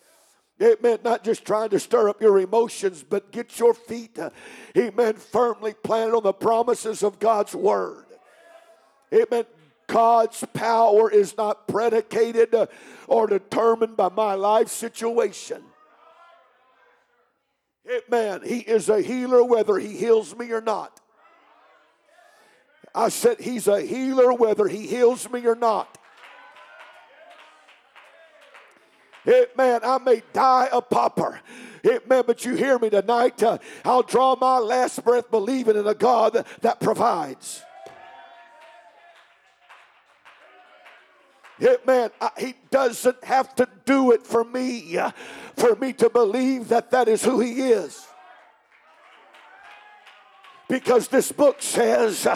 Amen. 0.63 0.99
Not 1.05 1.23
just 1.23 1.45
trying 1.45 1.71
to 1.71 1.79
stir 1.79 2.09
up 2.09 2.21
your 2.23 2.39
emotions, 2.39 3.05
but 3.09 3.31
get 3.31 3.59
your 3.59 3.75
feet, 3.75 4.19
uh, 4.19 4.31
amen, 4.77 5.15
firmly 5.15 5.75
planted 5.75 6.17
on 6.17 6.23
the 6.23 6.33
promises 6.33 7.03
of 7.03 7.19
God's 7.19 7.55
word. 7.55 8.07
Amen. 9.13 9.45
God's 9.87 10.45
power 10.53 11.11
is 11.11 11.37
not 11.37 11.69
predicated 11.69 12.55
or 13.07 13.27
determined 13.27 13.97
by 13.97 14.09
my 14.09 14.35
life 14.35 14.69
situation. 14.69 15.63
Amen. 17.89 18.41
He 18.45 18.59
is 18.59 18.89
a 18.89 19.01
healer 19.01 19.45
whether 19.45 19.79
he 19.79 19.97
heals 19.97 20.37
me 20.37 20.51
or 20.51 20.61
not. 20.61 21.01
I 22.95 23.11
said 23.11 23.41
he's 23.41 23.69
a 23.69 23.81
healer 23.83 24.33
whether 24.33 24.67
he 24.67 24.87
heals 24.87 25.31
me 25.31 25.47
or 25.47 25.55
not. 25.55 25.99
Amen. 29.29 29.81
I 29.85 29.99
may 29.99 30.23
die 30.33 30.69
a 30.73 30.81
pauper. 30.81 31.41
Amen. 31.85 32.25
But 32.27 32.45
you 32.45 32.55
hear 32.55 32.79
me 32.79 32.91
tonight. 32.91 33.43
Uh, 33.43 33.59
I'll 33.85 34.03
draw 34.03 34.37
my 34.37 34.59
last 34.59 35.05
breath 35.05 35.31
believing 35.31 35.77
in 35.77 35.87
a 35.87 35.95
God 35.95 36.35
that, 36.35 36.47
that 36.63 36.81
provides. 36.81 37.63
It, 41.59 41.87
man, 41.87 42.11
he 42.39 42.55
doesn't 42.71 43.25
have 43.25 43.55
to 43.57 43.69
do 43.87 44.13
it 44.13 44.27
for 44.27 44.45
me, 44.45 44.99
for 45.57 45.75
me 45.77 45.93
to 45.95 46.11
believe 46.11 46.69
that 46.69 46.91
that 46.91 47.09
is 47.09 47.25
who 47.25 47.41
he 47.41 47.71
is. 47.71 48.07
Because 50.69 51.09
this 51.09 51.31
book 51.33 51.63
says, 51.63 52.27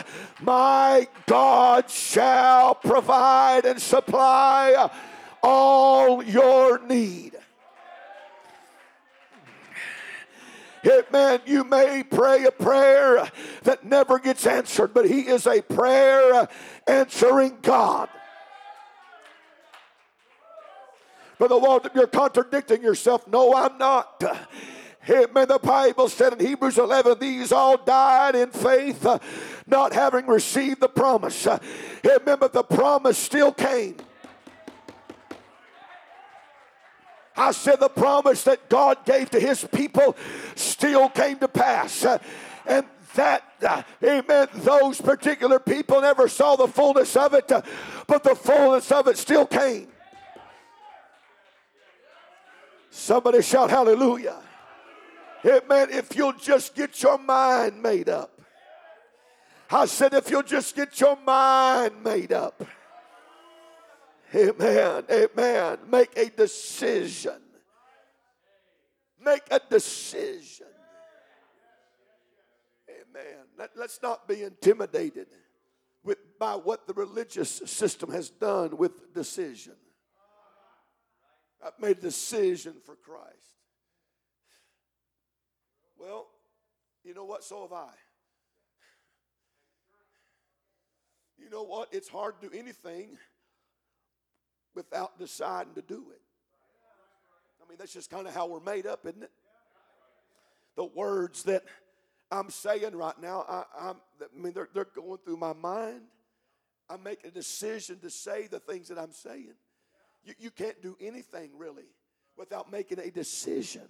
My 0.40 1.08
God 1.26 1.90
shall 1.90 2.74
provide 2.74 3.64
and 3.64 3.80
supply 3.80 4.90
all 5.42 6.22
your 6.22 6.78
need. 6.86 7.36
Man, 11.12 11.40
you 11.44 11.64
may 11.64 12.04
pray 12.04 12.44
a 12.44 12.52
prayer 12.52 13.28
that 13.64 13.84
never 13.84 14.18
gets 14.18 14.46
answered, 14.46 14.94
but 14.94 15.06
He 15.06 15.22
is 15.22 15.46
a 15.46 15.60
prayer 15.60 16.48
answering 16.86 17.58
God. 17.62 18.08
Brother 21.40 21.56
Walter, 21.56 21.90
you're 21.94 22.06
contradicting 22.06 22.82
yourself. 22.82 23.26
No, 23.26 23.54
I'm 23.54 23.78
not. 23.78 24.22
Amen. 25.08 25.48
The 25.48 25.58
Bible 25.58 26.10
said 26.10 26.34
in 26.34 26.46
Hebrews 26.46 26.76
11, 26.76 27.18
these 27.18 27.50
all 27.50 27.78
died 27.78 28.34
in 28.34 28.50
faith, 28.50 29.06
not 29.66 29.94
having 29.94 30.26
received 30.26 30.80
the 30.80 30.88
promise. 30.90 31.46
Uh, 31.46 31.58
amen. 32.04 32.36
But 32.38 32.52
the 32.52 32.62
promise 32.62 33.16
still 33.16 33.52
came. 33.52 33.96
I 37.34 37.52
said 37.52 37.76
the 37.76 37.88
promise 37.88 38.44
that 38.44 38.68
God 38.68 39.06
gave 39.06 39.30
to 39.30 39.40
his 39.40 39.66
people 39.72 40.18
still 40.56 41.08
came 41.08 41.38
to 41.38 41.48
pass. 41.48 42.04
And 42.66 42.84
that, 43.14 43.86
amen, 44.04 44.48
those 44.56 45.00
particular 45.00 45.58
people 45.58 46.02
never 46.02 46.28
saw 46.28 46.56
the 46.56 46.68
fullness 46.68 47.16
of 47.16 47.32
it, 47.32 47.50
but 48.06 48.24
the 48.24 48.34
fullness 48.34 48.92
of 48.92 49.08
it 49.08 49.16
still 49.16 49.46
came. 49.46 49.88
Somebody 52.90 53.40
shout 53.40 53.70
hallelujah. 53.70 54.36
Amen. 55.44 55.88
If 55.90 56.14
you'll 56.16 56.34
just 56.34 56.74
get 56.74 57.02
your 57.02 57.18
mind 57.18 57.80
made 57.82 58.08
up. 58.08 58.40
I 59.70 59.86
said, 59.86 60.12
if 60.14 60.30
you'll 60.30 60.42
just 60.42 60.74
get 60.74 61.00
your 61.00 61.16
mind 61.24 62.02
made 62.02 62.32
up. 62.32 62.62
Amen. 64.34 65.04
Amen. 65.10 65.78
Make 65.88 66.16
a 66.16 66.28
decision. 66.28 67.40
Make 69.24 69.42
a 69.50 69.60
decision. 69.70 70.66
Amen. 72.88 73.44
Let, 73.56 73.76
us 73.76 74.00
not 74.02 74.26
be 74.26 74.42
intimidated 74.42 75.28
with, 76.02 76.18
by 76.38 76.54
what 76.54 76.86
the 76.86 76.94
religious 76.94 77.62
system 77.66 78.10
has 78.10 78.30
done 78.30 78.76
with 78.76 79.14
decision. 79.14 79.74
I've 81.64 81.78
made 81.80 81.98
a 81.98 82.00
decision 82.00 82.74
for 82.84 82.96
Christ. 82.96 83.26
Well, 85.98 86.28
you 87.04 87.14
know 87.14 87.24
what? 87.24 87.44
So 87.44 87.62
have 87.62 87.72
I. 87.72 87.90
You 91.38 91.50
know 91.50 91.62
what? 91.62 91.88
It's 91.92 92.08
hard 92.08 92.40
to 92.40 92.48
do 92.48 92.58
anything 92.58 93.18
without 94.74 95.18
deciding 95.18 95.74
to 95.74 95.82
do 95.82 96.06
it. 96.12 96.20
I 97.64 97.68
mean, 97.68 97.76
that's 97.78 97.92
just 97.92 98.10
kind 98.10 98.26
of 98.26 98.34
how 98.34 98.46
we're 98.46 98.60
made 98.60 98.86
up, 98.86 99.06
isn't 99.06 99.22
it? 99.22 99.30
The 100.76 100.84
words 100.84 101.42
that 101.44 101.64
I'm 102.30 102.50
saying 102.50 102.94
right 102.94 103.20
now, 103.20 103.44
I, 103.48 103.64
I 103.78 103.92
mean, 104.36 104.52
they're, 104.52 104.68
they're 104.72 104.86
going 104.94 105.18
through 105.24 105.36
my 105.36 105.52
mind. 105.52 106.02
I 106.88 106.96
make 106.96 107.24
a 107.24 107.30
decision 107.30 107.98
to 108.00 108.10
say 108.10 108.46
the 108.46 108.60
things 108.60 108.88
that 108.88 108.98
I'm 108.98 109.12
saying. 109.12 109.54
You, 110.24 110.34
you 110.38 110.50
can't 110.50 110.80
do 110.82 110.96
anything 111.00 111.50
really 111.56 111.88
without 112.36 112.70
making 112.70 112.98
a 112.98 113.10
decision. 113.10 113.88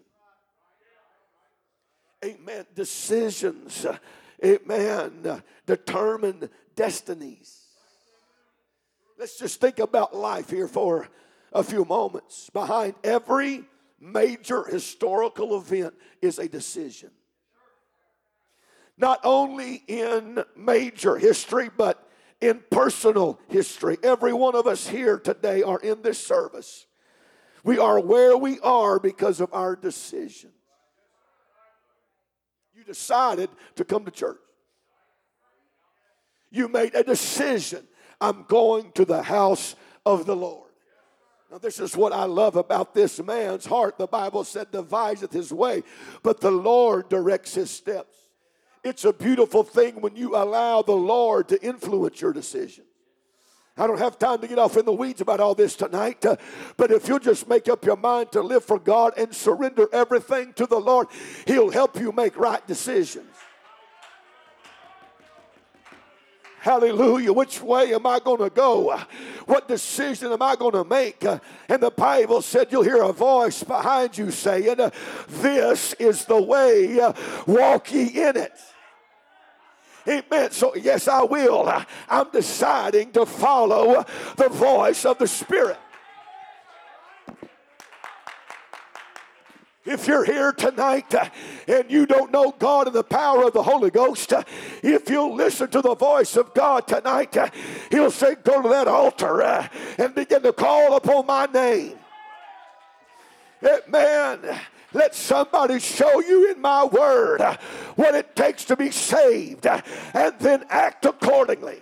Amen. 2.25 2.66
Decisions, 2.75 3.87
amen, 4.44 5.42
determine 5.64 6.50
destinies. 6.76 7.60
Let's 9.18 9.38
just 9.38 9.60
think 9.60 9.78
about 9.78 10.14
life 10.14 10.50
here 10.50 10.68
for 10.68 11.08
a 11.52 11.62
few 11.62 11.84
moments. 11.84 12.50
Behind 12.50 12.94
every 13.02 13.64
major 13.99 14.64
historical 14.64 15.56
event 15.56 15.94
is 16.20 16.38
a 16.38 16.49
decision. 16.49 17.10
Not 18.96 19.20
only 19.25 19.82
in 19.87 20.44
major 20.56 21.16
history, 21.16 21.70
but 21.75 22.10
in 22.40 22.62
personal 22.70 23.38
history. 23.49 23.99
Every 24.02 24.32
one 24.32 24.54
of 24.54 24.66
us 24.66 24.87
here 24.88 25.18
today 25.18 25.62
are 25.62 25.78
in 25.78 26.02
this 26.02 26.25
service. 26.25 26.87
We 27.64 27.78
are 27.78 28.00
where 28.00 28.37
we 28.37 28.59
are 28.61 28.99
because 28.99 29.40
of 29.40 29.52
our 29.52 29.76
decision. 29.76 30.50
You 32.75 32.85
decided 32.85 33.50
to 33.76 33.85
come 33.85 34.04
to 34.06 34.11
church. 34.11 34.38
You 36.50 36.68
made 36.68 36.94
a 36.94 37.04
decision. 37.04 37.87
I'm 38.20 38.44
going 38.49 38.92
to 38.92 39.04
the 39.04 39.23
house 39.23 39.76
of 40.06 40.26
the 40.26 40.35
Lord. 40.35 40.70
Now, 41.50 41.59
this 41.59 41.80
is 41.80 41.97
what 41.97 42.12
I 42.12 42.25
love 42.25 42.56
about 42.56 42.94
this 42.94 43.20
man's 43.23 43.66
heart. 43.66 43.99
The 43.99 44.06
Bible 44.06 44.44
said, 44.44 44.70
deviseth 44.70 45.32
his 45.32 45.52
way, 45.52 45.82
but 46.23 46.40
the 46.40 46.50
Lord 46.50 47.09
directs 47.09 47.54
his 47.54 47.70
steps. 47.70 48.16
It's 48.82 49.04
a 49.04 49.12
beautiful 49.12 49.62
thing 49.62 50.00
when 50.00 50.16
you 50.16 50.37
allow 50.37 50.82
the 50.82 50.92
Lord 50.92 51.49
to 51.49 51.62
influence 51.62 52.20
your 52.20 52.32
decision. 52.32 52.84
I 53.76 53.87
don't 53.87 53.99
have 53.99 54.18
time 54.18 54.40
to 54.40 54.49
get 54.49 54.58
off 54.58 54.76
in 54.76 54.84
the 54.84 54.92
weeds 54.92 55.20
about 55.20 55.40
all 55.40 55.54
this 55.54 55.75
tonight, 55.75 56.25
uh, 56.26 56.37
but 56.76 56.90
if 56.90 57.08
you'll 57.08 57.18
just 57.18 57.49
make 57.49 57.68
up 57.68 57.84
your 57.84 57.96
mind 57.96 58.32
to 58.32 58.42
live 58.42 58.64
for 58.64 58.78
God 58.78 59.14
and 59.16 59.34
surrender 59.34 59.88
everything 59.92 60.52
to 60.54 60.66
the 60.66 60.78
Lord, 60.78 61.06
He'll 61.46 61.70
help 61.70 61.99
you 61.99 62.12
make 62.12 62.37
right 62.37 62.66
decisions. 62.66 63.29
Hallelujah. 66.61 67.33
Which 67.33 67.62
way 67.62 67.95
am 67.95 68.07
I 68.07 68.19
going 68.19 68.40
to 68.40 68.50
go? 68.50 68.95
What 69.47 69.67
decision 69.67 70.31
am 70.31 70.43
I 70.43 70.57
going 70.57 70.75
to 70.75 70.85
make? 70.85 71.25
And 71.25 71.83
the 71.83 71.90
Bible 71.90 72.43
said 72.43 72.69
you'll 72.71 72.83
hear 72.83 73.02
a 73.02 73.14
voice 73.14 73.62
behind 73.62 74.19
you 74.19 74.31
saying, 74.31 74.76
This 75.26 75.95
is 75.95 76.26
the 76.26 76.40
way, 76.40 76.99
walk 77.47 77.93
ye 77.93 78.09
in 78.09 78.37
it. 78.37 78.52
Amen. 80.07 80.50
So, 80.50 80.75
yes, 80.76 81.09
I 81.09 81.23
will. 81.23 81.71
I'm 82.09 82.31
deciding 82.31 83.12
to 83.12 83.25
follow 83.25 84.05
the 84.37 84.49
voice 84.49 85.07
of 85.07 85.17
the 85.17 85.29
Spirit. 85.29 85.79
If 89.87 90.06
you're 90.06 90.25
here 90.25 90.52
tonight 90.52 91.14
uh, 91.14 91.30
and 91.66 91.90
you 91.90 92.04
don't 92.04 92.30
know 92.30 92.54
God 92.58 92.87
and 92.87 92.94
the 92.94 93.02
power 93.02 93.46
of 93.46 93.54
the 93.54 93.62
Holy 93.62 93.90
Ghost, 93.90 94.30
uh, 94.32 94.42
if 94.82 95.08
you'll 95.08 95.34
listen 95.34 95.70
to 95.70 95.80
the 95.80 95.94
voice 95.94 96.37
of 96.37 96.52
God 96.52 96.87
tonight, 96.87 97.34
uh, 97.37 97.49
He'll 97.90 98.10
say, 98.10 98.34
Go 98.34 98.60
to 98.60 98.68
that 98.68 98.88
altar 98.88 99.40
and 99.96 100.14
begin 100.14 100.42
to 100.42 100.52
call 100.52 100.96
upon 100.96 101.26
my 101.26 101.46
name. 101.46 101.99
Amen. 103.64 104.60
Let 104.92 105.14
somebody 105.14 105.78
show 105.78 106.20
you 106.20 106.52
in 106.52 106.60
my 106.60 106.84
word 106.84 107.40
what 107.94 108.14
it 108.14 108.37
takes 108.37 108.66
to 108.66 108.76
be 108.76 108.90
saved 108.90 109.66
and 109.66 110.34
then 110.40 110.64
act 110.68 111.06
accordingly. 111.06 111.80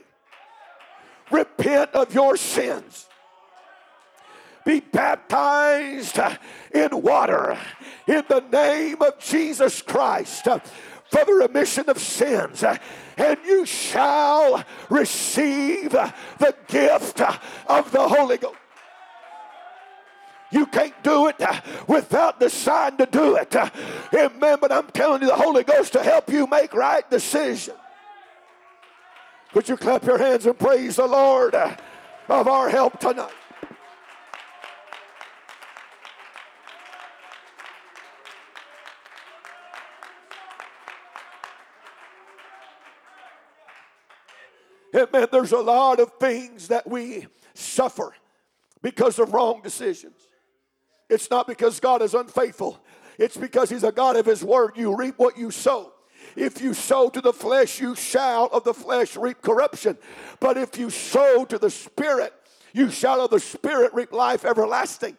Repent 1.31 1.91
of 1.93 2.15
your 2.15 2.37
sins 2.37 3.08
be 4.69 4.81
baptized 4.81 6.19
in 6.75 7.01
water 7.01 7.59
in 8.07 8.23
the 8.29 8.45
name 8.53 9.01
of 9.01 9.19
Jesus 9.19 9.81
Christ 9.81 10.45
for 10.45 10.61
the 11.25 11.33
remission 11.33 11.89
of 11.89 11.99
sins, 11.99 12.63
and 12.63 13.39
you 13.47 13.65
shall 13.65 14.63
receive 14.91 15.93
the 15.93 16.55
gift 16.67 17.23
of 17.67 17.91
the 17.91 18.09
Holy 18.09 18.37
Ghost. 18.37 18.57
You 20.51 20.67
can't 20.67 21.03
do 21.03 21.29
it 21.29 21.41
without 21.87 22.39
deciding 22.39 22.99
to 22.99 23.07
do 23.07 23.37
it. 23.37 23.57
Amen. 24.15 24.59
But 24.61 24.71
I'm 24.71 24.89
telling 24.89 25.23
you, 25.23 25.29
the 25.29 25.37
Holy 25.37 25.65
Ghost 25.65 25.95
to 25.95 26.03
help 26.03 26.29
you 26.31 26.47
make 26.47 26.75
right 26.75 27.09
decisions. 27.11 27.79
Would 29.55 29.67
you 29.67 29.79
clap 29.79 30.05
your 30.05 30.19
hands 30.19 30.45
and 30.45 30.59
praise 30.59 30.97
the 30.97 31.07
Lord 31.07 31.55
of 31.55 32.49
our 32.49 32.69
help 32.69 33.01
tonight? 33.01 33.33
Amen. 44.99 45.29
There's 45.31 45.53
a 45.53 45.61
lot 45.61 46.01
of 46.01 46.13
things 46.15 46.69
that 46.69 46.87
we 46.89 47.27
suffer 47.55 48.15
because 48.83 49.19
of 49.19 49.33
wrong 49.33 49.61
decisions. 49.63 50.17
It's 51.09 51.31
not 51.31 51.47
because 51.47 51.81
God 51.81 52.03
is 52.03 52.15
unfaithful, 52.15 52.81
it's 53.19 53.37
because 53.37 53.71
He's 53.71 53.85
a 53.85 53.93
God 53.93 54.17
of 54.17 54.27
His 54.27 54.45
word. 54.45 54.73
You 54.77 54.97
reap 54.97 55.19
what 55.19 55.39
you 55.39 55.51
sow. 55.51 55.93
If 56.37 56.61
you 56.61 56.75
sow 56.75 57.09
to 57.11 57.21
the 57.21 57.33
flesh, 57.33 57.81
you 57.81 57.95
shall 57.95 58.47
of 58.47 58.65
the 58.65 58.75
flesh 58.75 59.17
reap 59.17 59.41
corruption. 59.41 59.97
But 60.41 60.57
if 60.57 60.79
you 60.79 60.91
sow 60.91 61.45
to 61.47 61.59
the 61.59 61.71
Spirit, 61.71 62.33
you 62.73 62.91
shall 62.91 63.25
of 63.25 63.31
the 63.31 63.41
Spirit 63.41 63.95
reap 63.95 64.13
life 64.13 64.45
everlasting. 64.45 65.17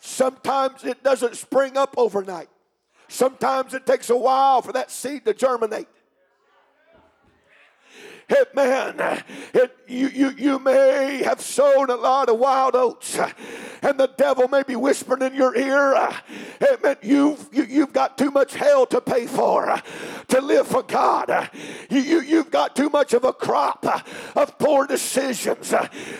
Sometimes 0.00 0.84
it 0.84 1.02
doesn't 1.02 1.36
spring 1.36 1.76
up 1.76 1.94
overnight. 1.96 2.48
Sometimes 3.08 3.74
it 3.74 3.86
takes 3.86 4.10
a 4.10 4.16
while 4.16 4.62
for 4.62 4.72
that 4.72 4.90
seed 4.90 5.24
to 5.24 5.34
germinate. 5.34 5.88
Amen. 8.30 9.24
It, 9.54 9.76
you, 9.86 10.08
you, 10.08 10.30
you 10.30 10.58
may 10.58 11.22
have 11.24 11.40
sown 11.40 11.88
a 11.88 11.96
lot 11.96 12.28
of 12.28 12.38
wild 12.38 12.74
oats, 12.74 13.18
and 13.18 13.98
the 13.98 14.10
devil 14.18 14.48
may 14.48 14.62
be 14.62 14.76
whispering 14.76 15.22
in 15.22 15.34
your 15.34 15.56
ear, 15.56 15.94
Amen. 16.62 16.96
You've, 17.02 17.48
you, 17.52 17.64
you've 17.64 17.92
got 17.92 18.18
too 18.18 18.30
much 18.30 18.54
hell 18.54 18.84
to 18.86 19.00
pay 19.00 19.26
for 19.26 19.80
to 20.28 20.40
live 20.40 20.66
for 20.66 20.82
God. 20.82 21.50
You, 21.88 22.00
you, 22.00 22.20
you've 22.20 22.50
got 22.50 22.76
too 22.76 22.90
much 22.90 23.14
of 23.14 23.24
a 23.24 23.32
crop 23.32 23.86
of 24.36 24.58
poor 24.58 24.86
decisions. 24.86 25.72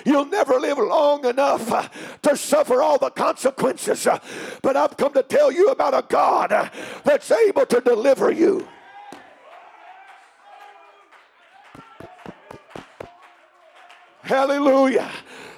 You'll 0.06 0.26
never 0.26 0.54
live 0.54 0.78
long 0.78 1.26
enough 1.26 2.20
to 2.22 2.36
suffer 2.36 2.80
all 2.80 2.98
the 2.98 3.10
consequences. 3.10 4.06
But 4.62 4.76
I've 4.76 4.96
come 4.96 5.12
to 5.12 5.22
tell 5.22 5.52
you 5.52 5.68
about 5.68 5.94
a 5.94 6.04
God 6.08 6.70
that's 7.04 7.30
able 7.30 7.66
to 7.66 7.80
deliver 7.80 8.30
you. 8.30 8.66
Hallelujah. 14.28 15.10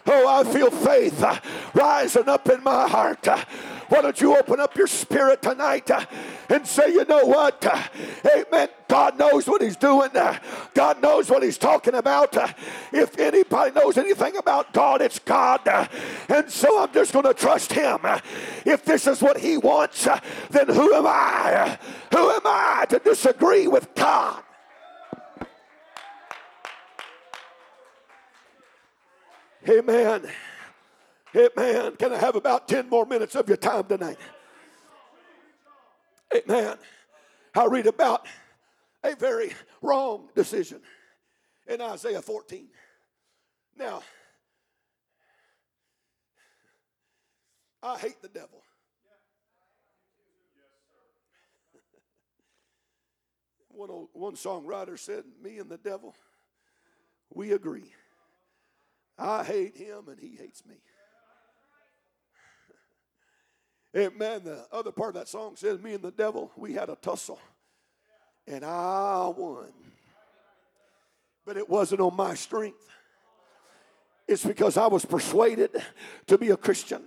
Oh, 0.06 0.28
I 0.28 0.44
feel 0.44 0.70
faith 0.70 1.20
uh, 1.24 1.40
rising 1.74 2.28
up 2.28 2.48
in 2.48 2.62
my 2.62 2.87
heart. 2.87 3.26
Uh, 3.26 3.44
why 3.88 4.00
don't 4.00 4.20
you 4.20 4.37
open 4.37 4.61
up 4.61 4.76
your 4.76 4.87
spirit 4.87 5.42
tonight 5.42 5.90
uh, 5.90 6.04
and 6.48 6.64
say, 6.64 6.92
you 6.92 7.04
know 7.06 7.24
what? 7.24 7.66
Uh, 7.66 7.83
amen. 8.24 8.68
God 8.87 9.18
knows 9.18 9.48
what 9.48 9.61
He's 9.61 9.74
doing. 9.74 10.11
Uh, 10.14 10.38
God 10.72 11.02
knows 11.02 11.28
what 11.28 11.42
He's 11.42 11.59
talking 11.59 11.94
about. 11.94 12.37
Uh, 12.37 12.46
if 12.92 13.18
anybody 13.18 13.72
knows 13.72 13.98
anything 13.98 14.37
about 14.37 14.72
God, 14.72 15.02
it's 15.02 15.18
God. 15.18 15.62
and 16.28 16.48
so 16.48 16.80
I'm 16.80 16.92
just 16.92 17.12
going 17.12 17.24
to 17.26 17.35
trust 17.35 17.72
Him. 17.72 17.98
if 18.64 18.85
this 18.85 19.09
is 19.09 19.20
what 19.20 19.37
He 19.37 19.56
wants, 19.56 20.06
then 20.50 20.68
who 20.68 20.94
am 20.94 21.09
I? 21.09 21.76
who 22.12 22.30
am 22.30 22.42
I 22.44 22.87
to 22.90 23.00
disagree 23.00 23.66
with 23.66 23.92
God? 23.96 24.44
Amen. 29.68 30.27
Amen. 31.37 31.96
Can 31.96 32.12
I 32.12 32.16
have 32.16 32.35
about 32.35 32.66
10 32.66 32.88
more 32.88 33.05
minutes 33.05 33.35
of 33.35 33.46
your 33.49 33.57
time 33.57 33.85
tonight? 33.85 34.18
Amen. 36.35 36.77
I 37.55 37.66
read 37.66 37.87
about 37.87 38.27
a 39.05 39.14
very 39.16 39.53
wrong 39.83 40.29
decision 40.35 40.81
in 41.66 41.81
Isaiah 41.81 42.23
14. 42.23 42.68
Now, 43.77 44.03
I 47.83 47.99
hate 47.99 48.20
the 48.23 48.29
devil. 48.29 48.62
One, 53.68 53.90
old, 53.90 54.09
one 54.12 54.35
songwriter 54.35 54.99
said, 54.99 55.25
Me 55.42 55.59
and 55.59 55.70
the 55.70 55.79
devil, 55.79 56.14
we 57.33 57.53
agree. 57.53 57.92
I 59.20 59.44
hate 59.44 59.76
him 59.76 60.09
and 60.09 60.18
he 60.18 60.35
hates 60.35 60.64
me. 60.66 60.76
Amen. 63.94 64.42
The 64.44 64.66
other 64.72 64.92
part 64.92 65.11
of 65.11 65.14
that 65.20 65.28
song 65.28 65.56
says, 65.56 65.78
Me 65.80 65.94
and 65.94 66.02
the 66.02 66.11
devil, 66.11 66.50
we 66.56 66.72
had 66.72 66.88
a 66.88 66.96
tussle. 66.96 67.38
And 68.46 68.64
I 68.64 69.30
won. 69.37 69.72
But 71.44 71.56
it 71.56 71.68
wasn't 71.68 72.00
on 72.00 72.16
my 72.16 72.35
strength. 72.35 72.87
It's 74.26 74.44
because 74.44 74.76
I 74.76 74.87
was 74.87 75.04
persuaded 75.04 75.70
to 76.28 76.38
be 76.38 76.50
a 76.50 76.56
Christian. 76.56 77.02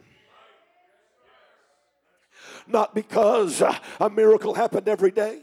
Not 2.67 2.93
because 2.93 3.61
a 3.61 4.09
miracle 4.09 4.53
happened 4.53 4.87
every 4.87 5.11
day. 5.11 5.41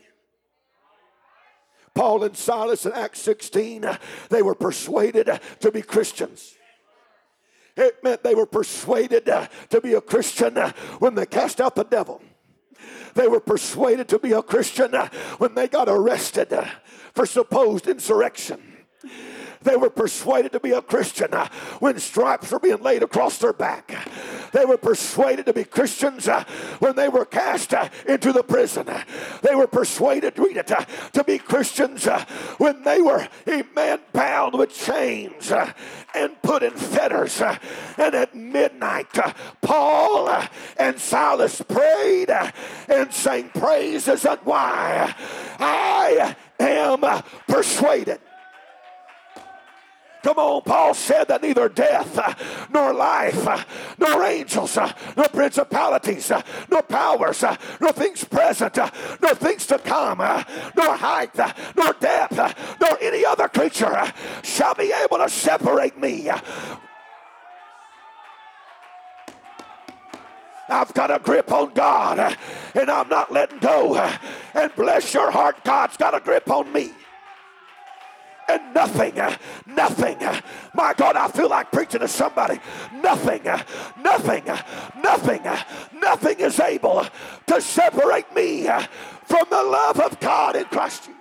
Paul 1.95 2.23
and 2.23 2.37
Silas 2.37 2.87
in 2.87 2.93
Acts 2.93 3.21
16, 3.23 3.87
they 4.29 4.43
were 4.43 4.55
persuaded 4.55 5.41
to 5.61 5.73
be 5.73 5.83
Christians. 5.83 6.55
It 7.77 8.03
meant 8.03 8.23
they 8.23 8.35
were 8.35 8.47
persuaded 8.47 9.29
uh, 9.29 9.47
to 9.71 9.81
be 9.81 9.95
a 9.95 10.01
Christian 10.01 10.59
uh, 10.59 10.73
when 10.99 11.15
they 11.15 11.27
cast 11.27 11.61
out 11.61 11.75
the 11.75 11.85
devil. 11.85 12.23
They 13.15 13.29
were 13.29 13.41
persuaded 13.41 14.09
to 14.09 14.19
be 14.19 14.33
a 14.33 14.43
Christian 14.43 14.95
uh, 14.95 15.09
when 15.39 15.55
they 15.55 15.69
got 15.69 15.89
arrested 15.89 16.53
for 17.15 17.27
supposed 17.27 17.87
insurrection. 17.87 18.61
They 19.63 19.77
were 19.77 19.91
persuaded 19.91 20.53
to 20.53 20.61
be 20.61 20.71
a 20.71 20.81
Christian 20.81 21.33
when 21.81 21.99
stripes 21.99 22.51
were 22.51 22.61
being 22.61 22.83
laid 22.83 23.03
across 23.03 23.39
their 23.39 23.53
back. 23.53 23.91
They 24.53 24.65
were 24.65 24.77
persuaded 24.77 25.47
to 25.47 25.53
be 25.53 25.65
Christians 25.65 26.29
uh, 26.29 26.45
when 26.79 26.97
they 26.97 27.09
were 27.09 27.25
cast 27.25 27.75
uh, 27.75 27.89
into 28.07 28.33
the 28.33 28.43
prison. 28.43 28.87
They 29.43 29.55
were 29.55 29.67
persuaded, 29.67 30.39
read 30.39 30.57
it, 30.57 30.71
uh, 30.71 30.85
to 31.13 31.25
be 31.25 31.39
Christians 31.39 32.07
uh, 32.07 32.25
when 32.59 32.83
they 32.83 33.01
were, 33.01 33.27
amen, 33.49 34.01
bound 34.13 34.55
with 34.55 34.75
chains 34.75 35.51
uh, 35.53 35.73
and 36.15 36.41
put 36.43 36.63
in 36.63 36.73
fetters. 36.73 37.41
And 37.41 38.15
at 38.15 38.35
midnight, 38.35 39.17
Paul 39.61 40.47
and 40.79 40.99
Silas 40.99 41.63
prayed 41.63 42.31
and 42.89 43.13
sang 43.13 43.51
praises 43.51 44.25
and 44.25 44.41
why 44.45 45.15
I 45.59 46.37
am 46.59 47.23
persuaded. 47.47 48.21
Come 50.23 50.39
on, 50.39 50.63
Paul 50.63 50.93
said 50.93 51.29
that 51.29 51.43
neither 51.43 51.69
death, 51.69 52.19
uh, 52.19 52.35
nor 52.71 52.93
life, 52.93 53.47
uh, 53.47 53.63
nor 53.99 54.23
angels, 54.25 54.77
uh, 54.77 54.93
nor 55.17 55.29
principalities, 55.29 56.31
uh, 56.31 56.43
nor 56.71 56.83
powers, 56.83 57.43
uh, 57.43 57.57
nor 57.81 57.93
things 57.93 58.25
present, 58.25 58.77
uh, 58.77 58.91
nor 59.23 59.35
things 59.35 59.67
to 59.67 59.79
come, 59.79 60.19
nor 60.19 60.97
height, 60.97 61.35
nor 61.75 61.95
depth, 61.95 62.37
nor 62.81 62.99
any 63.01 63.25
other 63.25 63.49
creature 63.49 64.13
shall 64.43 64.75
be 64.75 64.93
able 64.93 65.19
to 65.19 65.29
separate 65.29 65.99
me. 65.99 66.31
I've 70.69 70.95
got 70.95 71.11
a 71.11 71.19
grip 71.19 71.51
on 71.51 71.73
God 71.75 72.37
and 72.75 72.91
I'm 72.91 73.09
not 73.09 73.33
letting 73.33 73.59
go. 73.59 73.97
And 74.55 74.75
bless 74.77 75.13
your 75.13 75.31
heart, 75.31 75.65
God's 75.65 75.97
got 75.97 76.15
a 76.15 76.21
grip 76.21 76.49
on 76.49 76.73
me. 76.73 76.93
And 78.51 78.75
nothing, 78.75 79.15
nothing, 79.65 80.19
my 80.75 80.93
God, 80.95 81.15
I 81.15 81.29
feel 81.29 81.49
like 81.49 81.71
preaching 81.71 82.01
to 82.01 82.09
somebody. 82.09 82.59
Nothing, 82.93 83.45
nothing, 83.45 84.45
nothing, 85.01 85.43
nothing 85.95 86.41
is 86.41 86.59
able 86.59 87.07
to 87.47 87.61
separate 87.61 88.35
me 88.35 88.65
from 88.65 89.45
the 89.51 89.63
love 89.63 90.01
of 90.01 90.19
God 90.19 90.57
in 90.57 90.65
Christ 90.65 91.05
Jesus. 91.05 91.20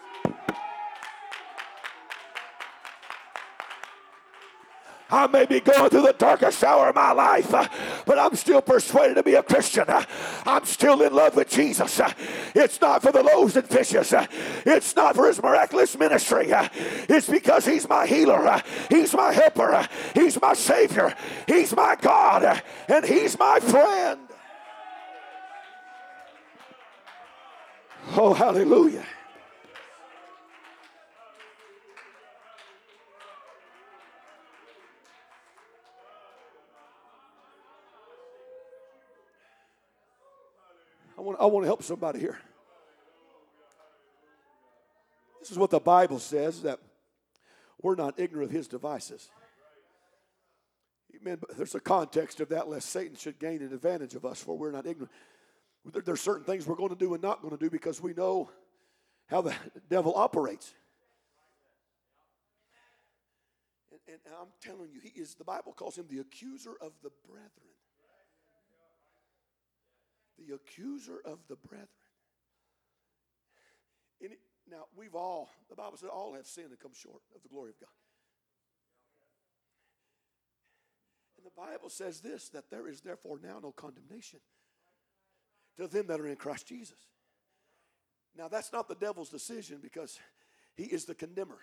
I 5.11 5.27
may 5.27 5.45
be 5.45 5.59
going 5.59 5.89
through 5.89 6.03
the 6.03 6.15
darkest 6.17 6.63
hour 6.63 6.89
of 6.89 6.95
my 6.95 7.11
life, 7.11 7.53
uh, 7.53 7.67
but 8.05 8.19
I'm 8.19 8.35
still 8.35 8.61
persuaded 8.61 9.15
to 9.15 9.23
be 9.23 9.33
a 9.33 9.43
Christian. 9.43 9.85
Uh, 9.87 10.03
I'm 10.45 10.65
still 10.65 11.01
in 11.01 11.13
love 11.13 11.35
with 11.35 11.49
Jesus. 11.49 11.99
Uh, 11.99 12.13
it's 12.53 12.79
not 12.79 13.01
for 13.01 13.11
the 13.11 13.23
loaves 13.23 13.55
and 13.55 13.67
fishes, 13.67 14.13
it's 14.65 14.95
not 14.95 15.15
for 15.15 15.27
his 15.27 15.41
miraculous 15.41 15.97
ministry. 15.97 16.47
It's 16.51 17.27
because 17.27 17.65
he's 17.65 17.89
my 17.89 18.05
healer, 18.05 18.61
he's 18.89 19.13
my 19.13 19.33
helper, 19.33 19.87
he's 20.13 20.39
my 20.39 20.53
Savior, 20.53 21.15
he's 21.47 21.75
my 21.75 21.95
God, 21.99 22.61
and 22.87 23.05
he's 23.05 23.37
my 23.37 23.59
friend. 23.59 24.19
Oh, 28.15 28.33
hallelujah. 28.33 29.05
I 41.39 41.45
want, 41.45 41.63
to 41.63 41.67
help 41.67 41.83
somebody 41.83 42.19
here. 42.19 42.37
This 45.39 45.51
is 45.51 45.57
what 45.57 45.69
the 45.69 45.79
Bible 45.79 46.19
says 46.19 46.63
that 46.63 46.79
we're 47.81 47.95
not 47.95 48.19
ignorant 48.19 48.49
of 48.49 48.55
his 48.55 48.67
devices. 48.67 49.29
Amen. 51.15 51.37
But 51.39 51.55
there's 51.57 51.75
a 51.75 51.79
context 51.79 52.41
of 52.41 52.49
that, 52.49 52.67
lest 52.67 52.89
Satan 52.89 53.15
should 53.15 53.39
gain 53.39 53.61
an 53.61 53.73
advantage 53.73 54.15
of 54.15 54.25
us, 54.25 54.41
for 54.43 54.57
we're 54.57 54.71
not 54.71 54.85
ignorant. 54.85 55.11
There, 55.85 56.01
there's 56.01 56.21
certain 56.21 56.43
things 56.43 56.67
we're 56.67 56.75
going 56.75 56.89
to 56.89 56.95
do 56.95 57.13
and 57.13 57.23
not 57.23 57.41
going 57.41 57.57
to 57.57 57.63
do 57.63 57.69
because 57.69 58.01
we 58.01 58.13
know 58.13 58.49
how 59.27 59.41
the 59.41 59.55
devil 59.89 60.13
operates. 60.15 60.73
And, 63.91 64.17
and 64.25 64.33
I'm 64.39 64.47
telling 64.61 64.89
you, 64.91 64.99
he 65.01 65.19
is, 65.19 65.35
the 65.35 65.45
Bible 65.45 65.71
calls 65.71 65.97
him 65.97 66.05
the 66.09 66.19
accuser 66.19 66.73
of 66.81 66.91
the 67.01 67.11
brethren 67.25 67.78
the 70.47 70.55
accuser 70.55 71.19
of 71.25 71.39
the 71.47 71.55
brethren. 71.55 71.87
It, 74.19 74.39
now, 74.69 74.85
we've 74.95 75.15
all, 75.15 75.49
the 75.69 75.75
Bible 75.75 75.97
said, 75.97 76.09
all 76.09 76.33
have 76.35 76.45
sinned 76.45 76.69
and 76.69 76.79
come 76.79 76.91
short 76.93 77.21
of 77.35 77.41
the 77.41 77.49
glory 77.49 77.71
of 77.71 77.79
God. 77.79 77.89
And 81.37 81.45
the 81.45 81.55
Bible 81.55 81.89
says 81.89 82.19
this 82.19 82.49
that 82.49 82.69
there 82.69 82.87
is 82.87 83.01
therefore 83.01 83.39
now 83.41 83.59
no 83.61 83.71
condemnation 83.71 84.39
to 85.77 85.87
them 85.87 86.07
that 86.07 86.19
are 86.19 86.27
in 86.27 86.35
Christ 86.35 86.67
Jesus. 86.67 86.97
Now, 88.37 88.47
that's 88.47 88.71
not 88.71 88.87
the 88.87 88.95
devil's 88.95 89.29
decision 89.29 89.79
because 89.81 90.19
he 90.75 90.83
is 90.83 91.05
the 91.05 91.15
condemner. 91.15 91.57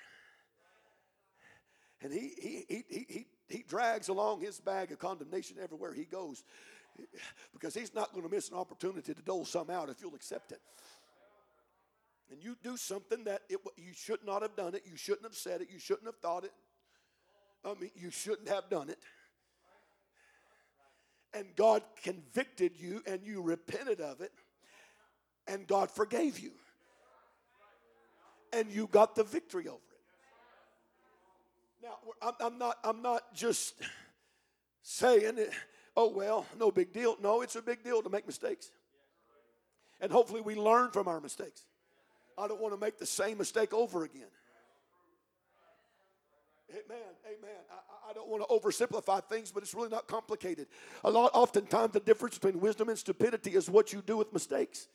And 2.02 2.12
he, 2.12 2.32
he, 2.40 2.64
he, 2.68 3.06
he, 3.08 3.26
he 3.48 3.64
drags 3.66 4.08
along 4.08 4.40
his 4.40 4.60
bag 4.60 4.92
of 4.92 4.98
condemnation 4.98 5.56
everywhere 5.62 5.92
he 5.92 6.04
goes 6.04 6.44
because 7.52 7.74
he's 7.74 7.94
not 7.94 8.12
going 8.12 8.28
to 8.28 8.34
miss 8.34 8.50
an 8.50 8.56
opportunity 8.56 9.14
to 9.14 9.22
dole 9.22 9.44
some 9.44 9.70
out 9.70 9.88
if 9.88 10.00
you'll 10.00 10.14
accept 10.14 10.52
it. 10.52 10.60
And 12.30 12.42
you 12.42 12.56
do 12.62 12.76
something 12.76 13.24
that 13.24 13.42
it, 13.48 13.60
you 13.76 13.92
should 13.94 14.24
not 14.24 14.42
have 14.42 14.56
done 14.56 14.74
it, 14.74 14.82
you 14.84 14.96
shouldn't 14.96 15.24
have 15.24 15.34
said 15.34 15.60
it, 15.60 15.68
you 15.72 15.78
shouldn't 15.78 16.06
have 16.06 16.16
thought 16.16 16.44
it. 16.44 16.52
I 17.64 17.74
mean, 17.80 17.90
you 17.94 18.10
shouldn't 18.10 18.48
have 18.48 18.68
done 18.68 18.90
it. 18.90 18.98
And 21.34 21.46
God 21.56 21.82
convicted 22.02 22.72
you 22.76 23.02
and 23.06 23.20
you 23.22 23.42
repented 23.42 24.00
of 24.00 24.20
it, 24.20 24.32
and 25.46 25.66
God 25.66 25.90
forgave 25.90 26.38
you. 26.38 26.52
And 28.52 28.70
you 28.70 28.86
got 28.86 29.14
the 29.14 29.24
victory 29.24 29.68
over 29.68 29.76
it. 29.76 29.82
Now, 31.82 32.34
I'm 32.40 32.58
not, 32.58 32.78
I'm 32.82 33.02
not 33.02 33.34
just 33.34 33.74
saying 34.82 35.38
it 35.38 35.52
oh, 35.96 36.10
well, 36.10 36.46
no 36.58 36.70
big 36.70 36.92
deal. 36.92 37.16
No, 37.22 37.42
it's 37.42 37.56
a 37.56 37.62
big 37.62 37.82
deal 37.82 38.02
to 38.02 38.10
make 38.10 38.26
mistakes. 38.26 38.70
And 40.00 40.12
hopefully 40.12 40.40
we 40.40 40.54
learn 40.54 40.90
from 40.90 41.08
our 41.08 41.20
mistakes. 41.20 41.62
I 42.38 42.48
don't 42.48 42.60
want 42.60 42.74
to 42.74 42.80
make 42.80 42.98
the 42.98 43.06
same 43.06 43.38
mistake 43.38 43.72
over 43.72 44.04
again. 44.04 44.28
Amen. 46.70 46.98
Amen. 47.26 47.56
I, 47.70 48.10
I, 48.10 48.12
don't 48.12 48.28
want 48.28 48.46
to 48.46 48.54
oversimplify 48.54 49.24
things, 49.24 49.52
but 49.52 49.62
it's 49.62 49.72
really 49.72 49.88
not 49.88 50.06
complicated. 50.06 50.66
A 51.04 51.10
lot, 51.10 51.30
oftentimes, 51.32 51.92
the 51.92 52.00
difference 52.00 52.36
between 52.36 52.60
wisdom 52.60 52.88
and 52.88 52.98
stupidity 52.98 53.54
is 53.54 53.70
what 53.70 53.92
you 53.92 54.02
do 54.04 54.16
with 54.16 54.32
mistakes. 54.32 54.88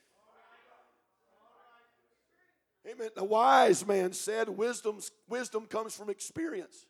Amen. 2.85 3.09
The 3.15 3.23
wise 3.23 3.85
man 3.85 4.11
said, 4.11 4.49
"Wisdom's 4.49 5.11
wisdom 5.29 5.65
comes 5.65 5.95
from 5.95 6.09
experience, 6.09 6.85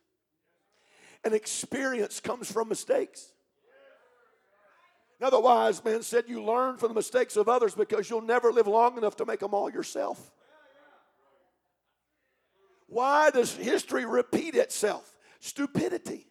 and 1.24 1.34
experience 1.34 2.20
comes 2.20 2.52
from 2.52 2.70
mistakes." 2.70 3.34
Now, 5.22 5.30
the 5.30 5.40
wise 5.40 5.84
man 5.86 6.02
said, 6.02 6.26
You 6.28 6.44
learn 6.44 6.78
from 6.78 6.90
the 6.90 6.96
mistakes 6.96 7.38
of 7.38 7.48
others 7.48 7.76
because 7.76 8.10
you'll 8.10 8.22
never 8.22 8.52
live 8.52 8.66
long 8.66 8.98
enough 8.98 9.16
to 9.18 9.26
make 9.26 9.40
them 9.40 9.54
all 9.54 9.70
yourself. 9.70 10.32
Why 12.88 13.30
does 13.30 13.56
history 13.56 14.06
repeat 14.06 14.56
itself? 14.56 15.16
Stupidity. 15.40 16.26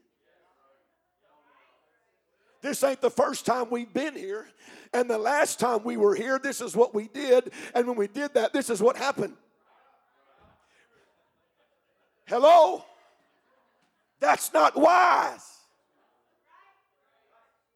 This 2.62 2.82
ain't 2.82 3.00
the 3.00 3.10
first 3.10 3.46
time 3.46 3.70
we've 3.70 3.92
been 3.94 4.16
here. 4.16 4.46
And 4.92 5.08
the 5.08 5.16
last 5.16 5.60
time 5.60 5.84
we 5.84 5.96
were 5.96 6.16
here, 6.16 6.40
this 6.40 6.60
is 6.60 6.76
what 6.76 6.92
we 6.92 7.06
did. 7.06 7.52
And 7.74 7.86
when 7.86 7.96
we 7.96 8.08
did 8.08 8.34
that, 8.34 8.52
this 8.52 8.68
is 8.68 8.82
what 8.82 8.96
happened. 8.96 9.36
Hello? 12.26 12.84
That's 14.18 14.52
not 14.52 14.76
wise. 14.76 15.59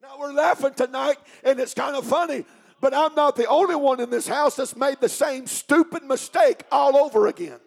Now 0.07 0.19
we're 0.19 0.33
laughing 0.33 0.73
tonight, 0.75 1.17
and 1.43 1.59
it's 1.59 1.73
kind 1.73 1.95
of 1.95 2.05
funny, 2.05 2.45
but 2.79 2.93
I'm 2.93 3.15
not 3.15 3.35
the 3.35 3.47
only 3.47 3.75
one 3.75 3.99
in 3.99 4.11
this 4.11 4.27
house 4.27 4.55
that's 4.55 4.75
made 4.75 4.99
the 5.01 5.09
same 5.09 5.47
stupid 5.47 6.03
mistake 6.03 6.63
all 6.71 6.95
over 6.95 7.25
again. 7.25 7.59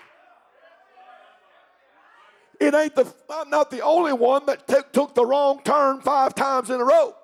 It 2.61 2.75
ain't 2.75 2.95
the 2.95 3.13
I'm 3.29 3.51
not 3.51 3.73
the 3.73 3.81
only 3.81 4.13
one 4.13 4.47
that 4.47 4.69
t- 4.69 4.75
took 4.93 5.17
the 5.17 5.27
wrong 5.27 5.63
turn 5.65 6.01
five 6.01 6.37
times 6.37 6.71
in 6.71 6.81
a 6.81 6.85
row. 6.85 7.17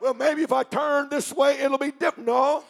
Well, 0.00 0.14
maybe 0.14 0.42
if 0.42 0.52
I 0.52 0.62
turn 0.62 1.10
this 1.10 1.30
way, 1.30 1.58
it'll 1.58 1.78
be 1.78 1.90
different. 1.90 2.28
No. 2.28 2.64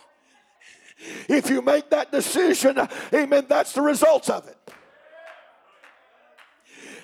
If 1.28 1.48
you 1.48 1.62
make 1.62 1.90
that 1.90 2.10
decision, 2.10 2.78
amen, 3.14 3.46
that's 3.48 3.72
the 3.72 3.82
results 3.82 4.30
of 4.30 4.48
it. 4.48 4.55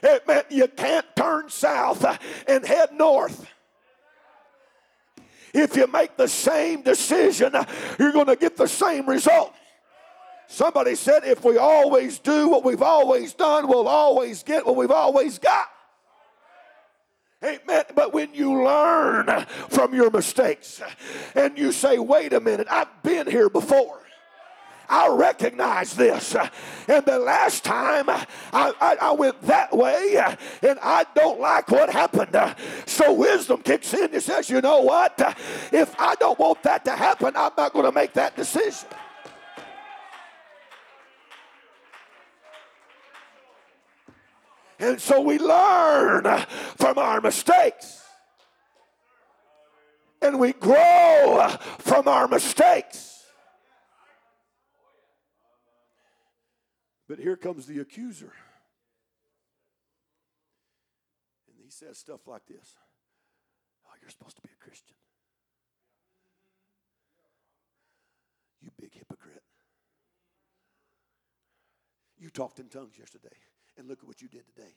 It 0.02 0.26
meant 0.26 0.46
you 0.50 0.66
can't 0.68 1.06
turn 1.14 1.48
south 1.48 2.04
and 2.48 2.66
head 2.66 2.92
north. 2.92 3.46
If 5.54 5.76
you 5.76 5.86
make 5.86 6.16
the 6.16 6.28
same 6.28 6.82
decision, 6.82 7.54
you're 7.98 8.12
going 8.12 8.26
to 8.26 8.36
get 8.36 8.56
the 8.56 8.66
same 8.66 9.08
result. 9.08 9.52
Somebody 10.48 10.96
said, 10.96 11.24
if 11.24 11.44
we 11.44 11.56
always 11.56 12.18
do 12.18 12.48
what 12.48 12.64
we've 12.64 12.82
always 12.82 13.32
done, 13.32 13.68
we'll 13.68 13.88
always 13.88 14.42
get 14.42 14.66
what 14.66 14.76
we've 14.76 14.90
always 14.90 15.38
got. 15.38 15.68
Amen. 17.44 17.84
But 17.94 18.12
when 18.12 18.34
you 18.34 18.62
learn 18.62 19.46
from 19.68 19.94
your 19.94 20.10
mistakes 20.10 20.80
and 21.34 21.56
you 21.58 21.72
say, 21.72 21.98
wait 21.98 22.32
a 22.32 22.40
minute, 22.40 22.66
I've 22.70 23.02
been 23.02 23.26
here 23.26 23.48
before. 23.48 24.01
I 24.88 25.08
recognize 25.08 25.94
this. 25.94 26.34
And 26.88 27.04
the 27.06 27.18
last 27.18 27.64
time 27.64 28.08
I, 28.08 28.26
I, 28.52 28.96
I, 29.00 29.12
went 29.12 29.40
that 29.42 29.74
way 29.76 30.16
and 30.62 30.78
I 30.82 31.06
don't 31.14 31.40
like 31.40 31.70
what 31.70 31.90
happened. 31.90 32.36
So 32.86 33.12
wisdom 33.12 33.62
kicks 33.62 33.94
in 33.94 34.12
and 34.12 34.22
says, 34.22 34.50
you 34.50 34.60
know 34.60 34.80
what? 34.80 35.14
If 35.72 35.94
I 35.98 36.14
don't 36.16 36.38
want 36.38 36.62
that 36.64 36.84
to 36.86 36.92
happen, 36.92 37.34
I'm 37.36 37.52
not 37.56 37.72
going 37.72 37.84
to 37.84 37.92
make 37.92 38.12
that 38.14 38.36
decision. 38.36 38.88
And 44.78 45.00
so 45.00 45.20
we 45.20 45.38
learn 45.38 46.24
from 46.76 46.98
our 46.98 47.20
mistakes. 47.20 48.02
And 50.20 50.38
we 50.40 50.52
grow 50.52 51.56
from 51.78 52.08
our 52.08 52.26
mistakes. 52.26 53.11
But 57.12 57.18
here 57.18 57.36
comes 57.36 57.66
the 57.66 57.78
accuser. 57.78 58.32
And 61.46 61.56
he 61.62 61.68
says 61.68 61.98
stuff 61.98 62.26
like 62.26 62.46
this 62.46 62.74
Oh, 63.86 63.90
you're 64.00 64.08
supposed 64.08 64.36
to 64.36 64.40
be 64.40 64.48
a 64.48 64.64
Christian. 64.64 64.96
You 68.62 68.70
big 68.80 68.94
hypocrite. 68.94 69.42
You 72.16 72.30
talked 72.30 72.58
in 72.60 72.70
tongues 72.70 72.94
yesterday, 72.98 73.36
and 73.76 73.86
look 73.88 73.98
at 73.98 74.06
what 74.06 74.22
you 74.22 74.28
did 74.28 74.46
today. 74.46 74.72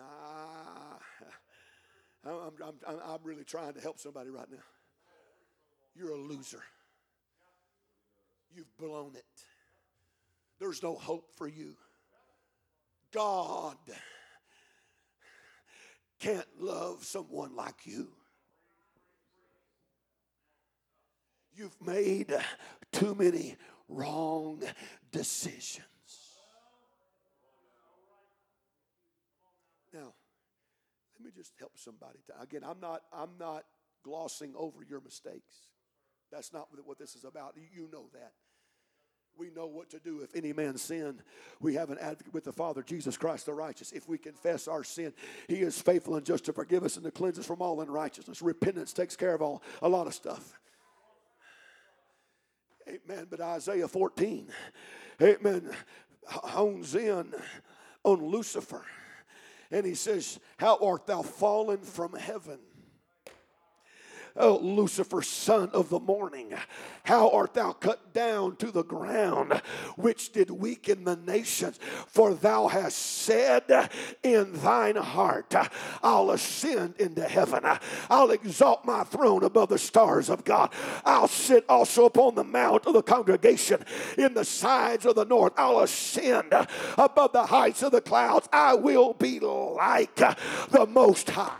Ah, 0.00 0.98
I'm, 2.24 2.52
I'm, 2.64 3.00
I'm, 3.04 3.18
really 3.24 3.44
trying 3.44 3.74
to 3.74 3.80
help 3.82 3.98
somebody 3.98 4.30
right 4.30 4.50
now. 4.50 4.64
You're 5.94 6.12
a 6.12 6.18
loser. 6.18 6.62
You've 8.56 8.76
blown 8.78 9.14
it. 9.14 9.24
There's 10.58 10.82
no 10.82 10.94
hope 10.94 11.28
for 11.36 11.46
you. 11.46 11.76
God 13.12 13.76
can't 16.18 16.46
love 16.58 17.04
someone 17.04 17.54
like 17.54 17.86
you. 17.86 18.08
You've 21.54 21.76
made 21.84 22.34
too 22.92 23.14
many 23.14 23.56
wrong 23.88 24.62
decisions. 25.12 25.82
Now, 29.92 30.14
let 31.18 31.24
me 31.24 31.30
just 31.34 31.52
help 31.58 31.72
somebody. 31.76 32.20
Again, 32.40 32.62
I'm 32.64 32.80
not 32.80 33.02
I'm 33.12 33.36
not 33.38 33.64
glossing 34.02 34.54
over 34.56 34.78
your 34.88 35.00
mistakes. 35.00 35.68
That's 36.32 36.52
not 36.52 36.68
what 36.84 36.98
this 36.98 37.14
is 37.14 37.24
about. 37.24 37.54
You 37.74 37.88
know 37.92 38.08
that. 38.14 38.32
We 39.38 39.50
know 39.50 39.66
what 39.66 39.90
to 39.90 39.98
do 39.98 40.20
if 40.20 40.34
any 40.34 40.52
man 40.52 40.78
sin. 40.78 41.20
We 41.60 41.74
have 41.74 41.90
an 41.90 41.98
advocate 41.98 42.32
with 42.32 42.44
the 42.44 42.52
Father, 42.52 42.82
Jesus 42.82 43.18
Christ 43.18 43.46
the 43.46 43.52
righteous. 43.52 43.92
If 43.92 44.08
we 44.08 44.16
confess 44.16 44.66
our 44.66 44.82
sin, 44.82 45.12
He 45.48 45.56
is 45.56 45.80
faithful 45.80 46.16
and 46.16 46.24
just 46.24 46.44
to 46.46 46.52
forgive 46.52 46.84
us 46.84 46.96
and 46.96 47.04
to 47.04 47.10
cleanse 47.10 47.38
us 47.38 47.46
from 47.46 47.60
all 47.60 47.80
unrighteousness. 47.80 48.40
Repentance 48.40 48.92
takes 48.92 49.14
care 49.14 49.34
of 49.34 49.42
all 49.42 49.62
a 49.82 49.88
lot 49.88 50.06
of 50.06 50.14
stuff. 50.14 50.58
Amen. 52.88 53.26
But 53.28 53.40
Isaiah 53.40 53.88
14, 53.88 54.48
amen, 55.20 55.70
hones 56.26 56.94
in 56.94 57.34
on 58.04 58.24
Lucifer. 58.24 58.84
And 59.70 59.84
he 59.84 59.94
says, 59.94 60.38
How 60.56 60.78
art 60.80 61.06
thou 61.06 61.22
fallen 61.22 61.78
from 61.78 62.14
heaven? 62.14 62.58
Oh, 64.38 64.58
Lucifer, 64.62 65.22
son 65.22 65.70
of 65.72 65.88
the 65.88 65.98
morning, 65.98 66.52
how 67.04 67.30
art 67.30 67.54
thou 67.54 67.72
cut 67.72 68.12
down 68.12 68.56
to 68.56 68.70
the 68.70 68.84
ground, 68.84 69.62
which 69.96 70.32
did 70.32 70.50
weaken 70.50 71.04
the 71.04 71.16
nations? 71.16 71.78
For 72.06 72.34
thou 72.34 72.68
hast 72.68 72.98
said 72.98 73.90
in 74.22 74.52
thine 74.52 74.96
heart, 74.96 75.54
I'll 76.02 76.30
ascend 76.30 76.96
into 76.98 77.22
heaven, 77.22 77.64
I'll 78.10 78.30
exalt 78.30 78.84
my 78.84 79.04
throne 79.04 79.42
above 79.42 79.70
the 79.70 79.78
stars 79.78 80.28
of 80.28 80.44
God, 80.44 80.72
I'll 81.04 81.28
sit 81.28 81.64
also 81.68 82.04
upon 82.04 82.34
the 82.34 82.44
mount 82.44 82.86
of 82.86 82.92
the 82.92 83.02
congregation 83.02 83.84
in 84.18 84.34
the 84.34 84.44
sides 84.44 85.06
of 85.06 85.14
the 85.14 85.24
north, 85.24 85.54
I'll 85.56 85.80
ascend 85.80 86.52
above 86.98 87.32
the 87.32 87.46
heights 87.46 87.82
of 87.82 87.92
the 87.92 88.02
clouds, 88.02 88.48
I 88.52 88.74
will 88.74 89.14
be 89.14 89.40
like 89.40 90.14
the 90.16 90.86
Most 90.90 91.30
High. 91.30 91.56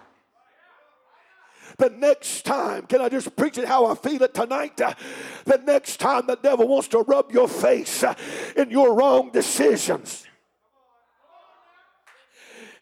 The 1.79 1.90
next 1.90 2.44
time, 2.44 2.87
can 2.87 3.00
I 3.00 3.09
just 3.09 3.37
preach 3.37 3.59
it 3.59 3.66
how 3.66 3.87
I 3.87 3.94
feel 3.94 4.22
it 4.22 4.35
tonight? 4.35 4.76
The 4.76 5.62
next 5.64 5.98
time 5.98 6.26
the 6.26 6.37
devil 6.37 6.66
wants 6.66 6.88
to 6.88 7.00
rub 7.00 7.33
your 7.33 7.48
face 7.48 8.05
in 8.57 8.70
your 8.70 8.94
wrong 8.94 9.31
decisions. 9.31 10.26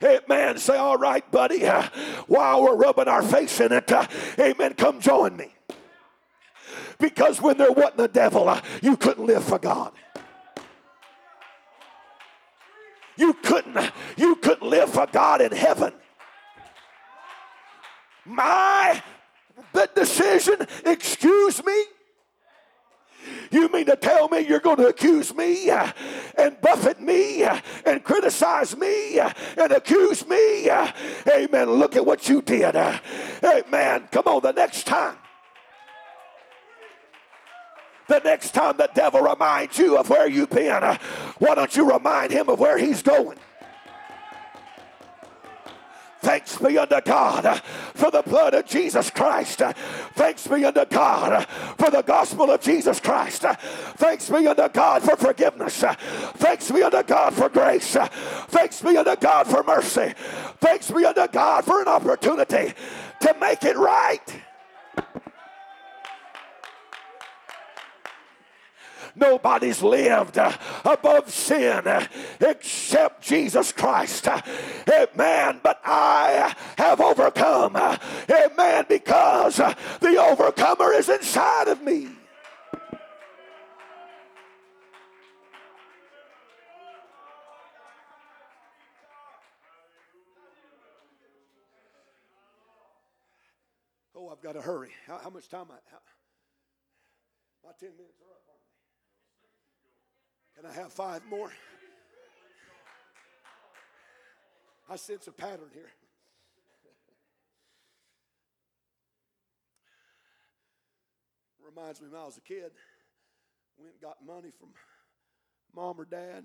Amen. 0.03 0.59
Say, 0.59 0.77
all 0.77 0.99
right, 0.99 1.29
buddy, 1.31 1.65
uh, 1.65 1.89
while 2.27 2.63
we're 2.63 2.77
rubbing 2.77 3.09
our 3.09 3.23
face 3.23 3.59
in 3.61 3.73
it, 3.73 3.91
uh, 3.91 4.07
amen, 4.39 4.75
come 4.75 5.01
join 5.01 5.37
me. 5.37 5.55
Because 6.99 7.41
when 7.41 7.57
there 7.57 7.73
wasn't 7.73 8.01
a 8.01 8.09
devil, 8.09 8.49
uh, 8.49 8.61
you 8.83 8.97
couldn't 8.97 9.25
live 9.25 9.45
for 9.45 9.59
God. 9.59 9.93
You 13.17 13.33
couldn't, 13.33 13.93
you 14.17 14.37
couldn't 14.37 14.69
live 14.69 14.91
for 14.91 15.07
God 15.07 15.41
in 15.41 15.53
heaven 15.53 15.93
my 18.25 19.03
decision, 19.95 20.67
excuse 20.85 21.65
me? 21.65 21.85
You 23.51 23.69
mean 23.71 23.87
to 23.87 23.97
tell 23.97 24.29
me 24.29 24.41
you're 24.41 24.61
going 24.61 24.77
to 24.77 24.89
accuse 24.89 25.35
me 25.35 25.71
uh, 25.71 25.91
and 26.37 26.61
buffet 26.61 27.01
me 27.01 27.45
uh, 27.45 27.59
and 27.87 28.05
criticize 28.05 28.77
me 28.77 29.19
uh, 29.19 29.33
and 29.57 29.73
accuse 29.73 30.27
me? 30.27 30.69
Amen. 30.71 31.71
Look 31.71 31.97
at 31.97 32.05
what 32.05 32.29
you 32.29 32.43
did. 32.43 32.77
Amen. 32.77 34.09
Come 34.11 34.25
on, 34.27 34.43
the 34.43 34.53
next 34.53 34.87
time. 34.87 35.17
The 38.07 38.19
next 38.19 38.53
time 38.53 38.77
the 38.77 38.91
devil 38.95 39.23
reminds 39.23 39.79
you 39.79 39.97
of 39.97 40.11
where 40.11 40.29
you've 40.29 40.51
been, 40.51 40.83
why 41.39 41.55
don't 41.55 41.75
you 41.75 41.91
remind 41.91 42.33
him 42.33 42.51
of 42.51 42.61
where 42.61 42.77
he's 42.77 43.03
going? 43.03 43.39
Thanks 46.25 46.57
be 46.57 46.79
unto 46.79 47.03
God 47.03 47.61
for 47.95 48.11
the 48.11 48.23
blood 48.23 48.55
of 48.55 48.65
Jesus 48.65 49.11
Christ. 49.11 49.59
Thanks 50.15 50.47
be 50.47 50.65
unto 50.65 50.87
God 50.87 51.47
for 51.77 51.91
the 51.91 52.01
gospel 52.01 52.51
of 52.51 52.63
Jesus 52.63 52.99
Christ. 52.99 53.43
Thanks 53.43 54.31
be 54.31 54.47
unto 54.47 54.67
God 54.71 55.03
for 55.03 55.17
forgiveness. 55.17 55.85
Thanks 56.37 56.71
be 56.71 56.83
unto 56.83 57.03
God 57.03 57.35
for 57.35 57.51
grace. 57.51 57.95
Thanks 58.49 58.81
be 58.81 58.97
unto 58.97 59.17
God 59.17 59.47
for 59.47 59.63
mercy. 59.65 60.15
Thanks 60.61 60.91
be 60.91 61.05
unto 61.05 61.29
God 61.29 61.63
for 61.67 61.83
an 61.83 61.89
opportunity 61.89 62.73
to 63.21 63.37
make 63.39 63.63
it 63.65 63.77
right. 63.77 64.43
Nobody's 69.17 69.83
lived 69.83 70.39
uh, 70.39 70.53
above 70.85 71.31
sin 71.31 71.87
uh, 71.87 72.07
except 72.41 73.23
Jesus 73.23 73.71
Christ. 73.71 74.27
Uh, 74.27 74.41
amen. 74.91 75.61
But 75.63 75.81
I 75.85 76.55
have 76.77 77.01
overcome. 77.01 77.77
Amen. 77.77 78.87
Because 78.89 79.57
the 79.57 80.17
overcomer 80.19 80.93
is 80.93 81.09
inside 81.09 81.69
of 81.69 81.83
me. 81.83 82.09
Oh, 94.17 94.29
I've 94.29 94.41
got 94.41 94.53
to 94.53 94.61
hurry. 94.61 94.91
How, 95.07 95.19
how 95.19 95.31
much 95.31 95.49
time? 95.49 95.67
I, 95.71 95.75
how, 95.91 95.99
my 97.65 97.71
10 97.79 97.91
minutes 97.97 98.21
are 98.21 98.33
up. 98.33 98.54
Can 100.57 100.67
I 100.67 100.73
have 100.73 100.93
five 100.93 101.23
more? 101.29 101.51
I 104.89 104.97
sense 104.97 105.27
a 105.27 105.33
pattern 105.33 105.71
here. 105.73 105.91
Reminds 111.65 112.01
me 112.01 112.09
when 112.09 112.21
I 112.21 112.25
was 112.25 112.37
a 112.37 112.41
kid, 112.41 112.71
went 113.79 113.93
and 113.95 114.01
got 114.01 114.25
money 114.25 114.53
from 114.59 114.69
mom 115.75 115.99
or 115.99 116.05
dad 116.05 116.45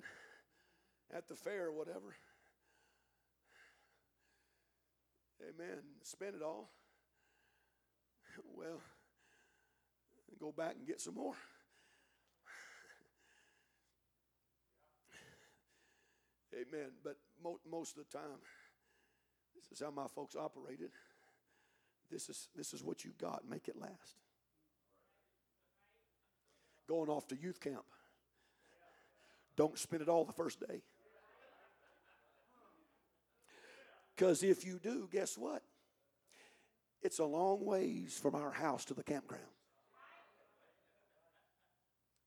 at 1.15 1.27
the 1.27 1.35
fair 1.35 1.67
or 1.67 1.71
whatever. 1.71 2.15
Amen. 5.41 5.77
Spend 6.01 6.35
it 6.35 6.41
all. 6.41 6.71
Well, 8.55 8.81
go 10.39 10.51
back 10.51 10.75
and 10.77 10.87
get 10.87 11.01
some 11.01 11.15
more. 11.15 11.35
Amen. 16.53 16.91
But 17.03 17.17
mo- 17.43 17.59
most 17.69 17.97
of 17.97 18.05
the 18.05 18.17
time, 18.17 18.39
this 19.55 19.71
is 19.71 19.83
how 19.83 19.91
my 19.91 20.07
folks 20.07 20.35
operated. 20.35 20.91
This 22.11 22.29
is, 22.29 22.47
this 22.55 22.73
is 22.73 22.83
what 22.83 23.05
you 23.05 23.11
got. 23.19 23.43
Make 23.47 23.67
it 23.67 23.79
last. 23.79 24.17
Going 26.87 27.09
off 27.09 27.27
to 27.27 27.37
youth 27.39 27.59
camp. 27.59 27.85
Don't 29.55 29.77
spend 29.77 30.01
it 30.01 30.09
all 30.09 30.25
the 30.25 30.33
first 30.33 30.59
day. 30.59 30.81
Because 34.15 34.43
if 34.43 34.65
you 34.65 34.79
do, 34.81 35.07
guess 35.11 35.37
what? 35.37 35.61
It's 37.01 37.19
a 37.19 37.25
long 37.25 37.63
ways 37.63 38.19
from 38.21 38.35
our 38.35 38.51
house 38.51 38.85
to 38.85 38.93
the 38.93 39.03
campground. 39.03 39.43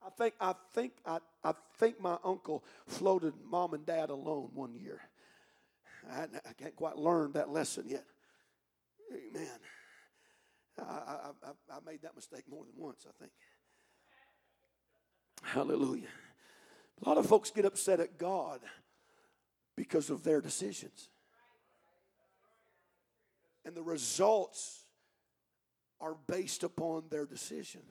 I 0.04 0.10
think 0.10 0.34
I 0.40 0.54
think 0.74 0.92
I, 1.06 1.18
I 1.44 1.52
think 1.78 2.00
my 2.00 2.16
uncle 2.24 2.64
floated 2.86 3.34
mom 3.48 3.74
and 3.74 3.86
dad 3.86 4.10
alone 4.10 4.50
one 4.54 4.74
year. 4.74 5.00
I, 6.10 6.22
I 6.22 6.52
can't 6.58 6.74
quite 6.74 6.96
learn 6.96 7.32
that 7.32 7.50
lesson 7.50 7.84
yet. 7.88 8.04
Amen. 9.12 9.58
I, 10.78 10.82
I, 10.82 11.30
I, 11.44 11.76
I 11.76 11.78
made 11.86 12.02
that 12.02 12.16
mistake 12.16 12.44
more 12.48 12.64
than 12.64 12.74
once, 12.76 13.06
I 13.08 13.12
think. 13.20 13.32
Hallelujah. 15.42 16.08
A 17.04 17.08
lot 17.08 17.18
of 17.18 17.26
folks 17.26 17.50
get 17.50 17.64
upset 17.64 18.00
at 18.00 18.18
God 18.18 18.60
because 19.76 20.10
of 20.10 20.22
their 20.22 20.40
decisions. 20.40 21.08
And 23.64 23.74
the 23.74 23.82
results 23.82 24.84
are 26.00 26.16
based 26.26 26.64
upon 26.64 27.04
their 27.10 27.26
decision. 27.26 27.82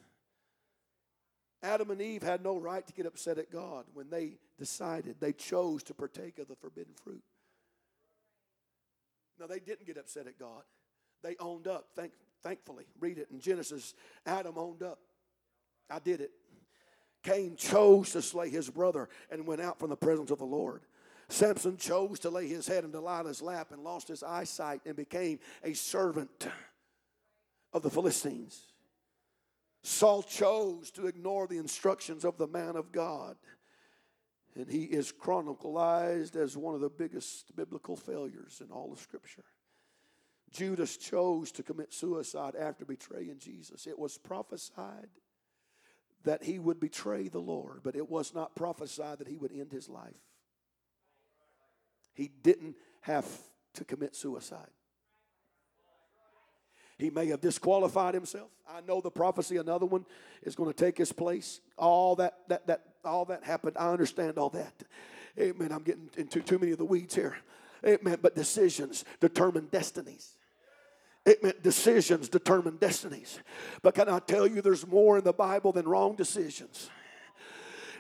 Adam 1.63 1.91
and 1.91 2.01
Eve 2.01 2.23
had 2.23 2.43
no 2.43 2.57
right 2.57 2.85
to 2.85 2.93
get 2.93 3.05
upset 3.05 3.37
at 3.37 3.51
God 3.51 3.85
when 3.93 4.09
they 4.09 4.37
decided, 4.57 5.15
they 5.19 5.33
chose 5.33 5.83
to 5.83 5.93
partake 5.93 6.39
of 6.39 6.47
the 6.47 6.55
forbidden 6.55 6.93
fruit. 7.03 7.23
No, 9.39 9.47
they 9.47 9.59
didn't 9.59 9.85
get 9.85 9.97
upset 9.97 10.27
at 10.27 10.39
God. 10.39 10.63
They 11.23 11.35
owned 11.39 11.67
up, 11.67 11.89
thank, 11.95 12.13
thankfully. 12.41 12.85
Read 12.99 13.17
it 13.17 13.27
in 13.31 13.39
Genesis. 13.39 13.93
Adam 14.25 14.57
owned 14.57 14.81
up. 14.81 14.99
I 15.89 15.99
did 15.99 16.21
it. 16.21 16.31
Cain 17.23 17.55
chose 17.55 18.11
to 18.11 18.21
slay 18.21 18.49
his 18.49 18.69
brother 18.69 19.09
and 19.29 19.45
went 19.45 19.61
out 19.61 19.77
from 19.79 19.89
the 19.89 19.95
presence 19.95 20.31
of 20.31 20.39
the 20.39 20.45
Lord. 20.45 20.81
Samson 21.29 21.77
chose 21.77 22.19
to 22.19 22.29
lay 22.29 22.47
his 22.47 22.67
head 22.67 22.83
in 22.83 22.91
Delilah's 22.91 23.41
lap 23.41 23.71
and 23.71 23.83
lost 23.83 24.07
his 24.07 24.23
eyesight 24.23 24.81
and 24.85 24.95
became 24.95 25.39
a 25.63 25.73
servant 25.73 26.47
of 27.73 27.83
the 27.83 27.89
Philistines. 27.89 28.70
Saul 29.83 30.23
chose 30.23 30.91
to 30.91 31.07
ignore 31.07 31.47
the 31.47 31.57
instructions 31.57 32.23
of 32.23 32.37
the 32.37 32.47
man 32.47 32.75
of 32.75 32.91
God. 32.91 33.35
And 34.55 34.69
he 34.69 34.83
is 34.83 35.11
chronicled 35.11 35.77
as 36.35 36.57
one 36.57 36.75
of 36.75 36.81
the 36.81 36.89
biggest 36.89 37.55
biblical 37.55 37.95
failures 37.95 38.61
in 38.63 38.71
all 38.71 38.91
of 38.91 38.99
Scripture. 38.99 39.45
Judas 40.51 40.97
chose 40.97 41.51
to 41.53 41.63
commit 41.63 41.93
suicide 41.93 42.55
after 42.59 42.83
betraying 42.83 43.37
Jesus. 43.39 43.87
It 43.87 43.97
was 43.97 44.17
prophesied 44.17 45.07
that 46.23 46.43
he 46.43 46.59
would 46.59 46.79
betray 46.79 47.29
the 47.29 47.39
Lord, 47.39 47.79
but 47.83 47.95
it 47.95 48.09
was 48.09 48.33
not 48.33 48.55
prophesied 48.55 49.19
that 49.19 49.27
he 49.27 49.37
would 49.37 49.53
end 49.53 49.71
his 49.71 49.87
life. 49.87 50.13
He 52.13 52.29
didn't 52.43 52.75
have 53.01 53.25
to 53.75 53.85
commit 53.85 54.15
suicide. 54.15 54.69
He 57.01 57.09
may 57.09 57.27
have 57.27 57.41
disqualified 57.41 58.13
himself. 58.13 58.49
I 58.69 58.81
know 58.87 59.01
the 59.01 59.09
prophecy, 59.09 59.57
another 59.57 59.87
one 59.87 60.05
is 60.43 60.55
going 60.55 60.71
to 60.71 60.75
take 60.75 60.97
his 60.97 61.11
place. 61.11 61.59
All 61.77 62.15
that, 62.17 62.37
that, 62.47 62.67
that, 62.67 62.81
all 63.03 63.25
that 63.25 63.43
happened. 63.43 63.75
I 63.79 63.89
understand 63.89 64.37
all 64.37 64.49
that. 64.51 64.73
Amen. 65.39 65.71
I'm 65.71 65.81
getting 65.81 66.09
into 66.15 66.41
too 66.41 66.59
many 66.59 66.71
of 66.71 66.77
the 66.77 66.85
weeds 66.85 67.15
here. 67.15 67.37
Amen. 67.85 68.19
But 68.21 68.35
decisions 68.35 69.03
determine 69.19 69.67
destinies. 69.71 70.35
It 71.25 71.43
meant 71.43 71.63
decisions 71.63 72.29
determine 72.29 72.77
destinies. 72.77 73.39
But 73.81 73.95
can 73.95 74.07
I 74.07 74.19
tell 74.19 74.45
you, 74.45 74.61
there's 74.61 74.85
more 74.85 75.17
in 75.17 75.23
the 75.23 75.33
Bible 75.33 75.71
than 75.71 75.87
wrong 75.87 76.15
decisions. 76.15 76.89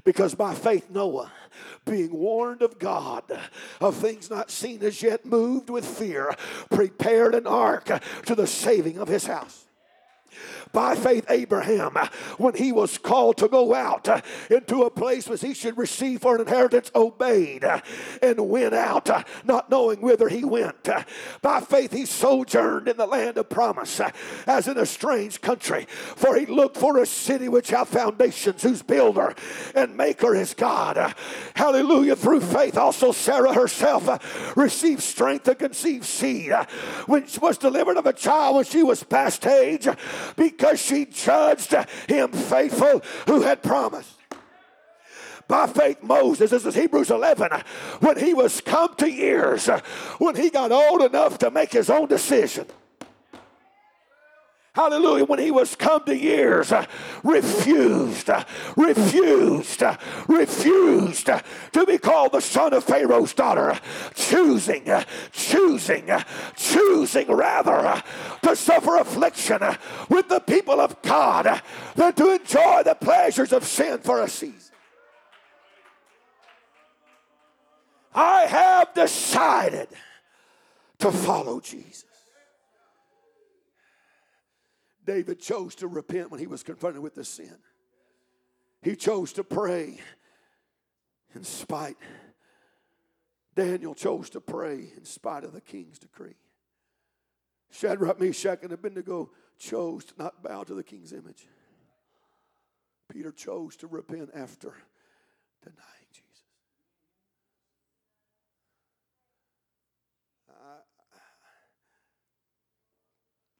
Because 0.03 0.35
by 0.35 0.53
faith, 0.53 0.89
Noah, 0.89 1.31
being 1.85 2.11
warned 2.11 2.61
of 2.61 2.79
God 2.79 3.23
of 3.79 3.95
things 3.95 4.29
not 4.29 4.49
seen 4.49 4.81
as 4.83 5.01
yet, 5.01 5.25
moved 5.25 5.69
with 5.69 5.85
fear, 5.85 6.33
prepared 6.69 7.35
an 7.35 7.45
ark 7.45 7.89
to 8.25 8.35
the 8.35 8.47
saving 8.47 8.97
of 8.97 9.07
his 9.07 9.25
house. 9.25 9.65
By 10.71 10.95
faith, 10.95 11.25
Abraham, 11.29 11.97
when 12.37 12.55
he 12.55 12.71
was 12.71 12.97
called 12.97 13.37
to 13.37 13.47
go 13.47 13.73
out 13.73 14.07
into 14.49 14.83
a 14.83 14.89
place 14.89 15.27
which 15.27 15.41
he 15.41 15.53
should 15.53 15.77
receive 15.77 16.21
for 16.21 16.35
an 16.35 16.41
inheritance, 16.41 16.91
obeyed 16.95 17.65
and 18.21 18.49
went 18.49 18.73
out, 18.73 19.09
not 19.45 19.69
knowing 19.69 20.01
whither 20.01 20.29
he 20.29 20.43
went. 20.43 20.89
By 21.41 21.59
faith, 21.61 21.91
he 21.91 22.05
sojourned 22.05 22.87
in 22.87 22.97
the 22.97 23.05
land 23.05 23.37
of 23.37 23.49
promise 23.49 24.01
as 24.47 24.67
in 24.67 24.77
a 24.77 24.85
strange 24.85 25.41
country, 25.41 25.85
for 25.89 26.35
he 26.35 26.45
looked 26.45 26.77
for 26.77 26.97
a 26.97 27.05
city 27.05 27.49
which 27.49 27.69
hath 27.69 27.89
foundations, 27.89 28.63
whose 28.63 28.81
builder 28.81 29.35
and 29.75 29.97
maker 29.97 30.35
is 30.35 30.53
God. 30.53 31.13
Hallelujah. 31.55 32.15
Through 32.15 32.41
faith, 32.41 32.77
also 32.77 33.11
Sarah 33.11 33.53
herself 33.53 34.55
received 34.55 35.01
strength 35.01 35.43
to 35.45 35.55
conceive 35.55 36.05
seed, 36.05 36.53
which 37.07 37.39
was 37.39 37.57
delivered 37.57 37.97
of 37.97 38.05
a 38.05 38.13
child 38.13 38.55
when 38.55 38.65
she 38.65 38.83
was 38.83 39.03
past 39.03 39.45
age 39.45 39.87
because 40.35 40.81
she 40.81 41.05
judged 41.05 41.75
him 42.07 42.31
faithful 42.31 43.01
who 43.27 43.41
had 43.41 43.61
promised. 43.63 44.15
By 45.47 45.67
faith, 45.67 46.01
Moses, 46.01 46.51
this 46.51 46.65
is 46.65 46.75
Hebrews 46.75 47.11
11, 47.11 47.49
when 47.99 48.17
he 48.17 48.33
was 48.33 48.61
come 48.61 48.95
to 48.95 49.11
years, 49.11 49.67
when 50.17 50.35
he 50.35 50.49
got 50.49 50.71
old 50.71 51.01
enough 51.01 51.39
to 51.39 51.51
make 51.51 51.73
his 51.73 51.89
own 51.89 52.07
decision. 52.07 52.67
Hallelujah. 54.73 55.25
When 55.25 55.39
he 55.39 55.51
was 55.51 55.75
come 55.75 56.05
to 56.05 56.17
years, 56.17 56.71
uh, 56.71 56.85
refused, 57.25 58.29
uh, 58.29 58.45
refused, 58.77 59.83
uh, 59.83 59.97
refused 60.29 61.25
to 61.25 61.85
be 61.85 61.97
called 61.97 62.31
the 62.31 62.39
son 62.39 62.73
of 62.73 62.85
Pharaoh's 62.85 63.33
daughter, 63.33 63.77
choosing, 64.15 64.89
choosing, 65.33 66.09
choosing 66.55 67.27
rather 67.27 68.01
to 68.43 68.55
suffer 68.55 68.95
affliction 68.95 69.59
with 70.07 70.29
the 70.29 70.39
people 70.39 70.79
of 70.79 71.01
God 71.01 71.61
than 71.95 72.13
to 72.13 72.35
enjoy 72.35 72.83
the 72.83 72.95
pleasures 72.95 73.51
of 73.51 73.65
sin 73.65 73.99
for 73.99 74.21
a 74.21 74.29
season. 74.29 74.73
I 78.15 78.43
have 78.43 78.93
decided 78.93 79.89
to 80.99 81.11
follow 81.11 81.59
Jesus. 81.59 82.05
David 85.05 85.39
chose 85.39 85.75
to 85.75 85.87
repent 85.87 86.31
when 86.31 86.39
he 86.39 86.47
was 86.47 86.63
confronted 86.63 87.01
with 87.01 87.15
the 87.15 87.25
sin. 87.25 87.57
He 88.81 88.95
chose 88.95 89.33
to 89.33 89.43
pray 89.43 89.99
in 91.35 91.43
spite. 91.43 91.97
Daniel 93.55 93.95
chose 93.95 94.29
to 94.31 94.41
pray 94.41 94.91
in 94.95 95.05
spite 95.05 95.43
of 95.43 95.53
the 95.53 95.61
king's 95.61 95.99
decree. 95.99 96.35
Shadrach, 97.69 98.19
Meshach, 98.19 98.59
and 98.63 98.71
Abednego 98.71 99.31
chose 99.57 100.05
to 100.05 100.13
not 100.17 100.43
bow 100.43 100.63
to 100.63 100.73
the 100.73 100.83
king's 100.83 101.13
image. 101.13 101.47
Peter 103.11 103.31
chose 103.31 103.75
to 103.77 103.87
repent 103.87 104.29
after 104.33 104.73
denying 105.61 106.07
Jesus. 106.11 106.43
Uh, 110.49 110.81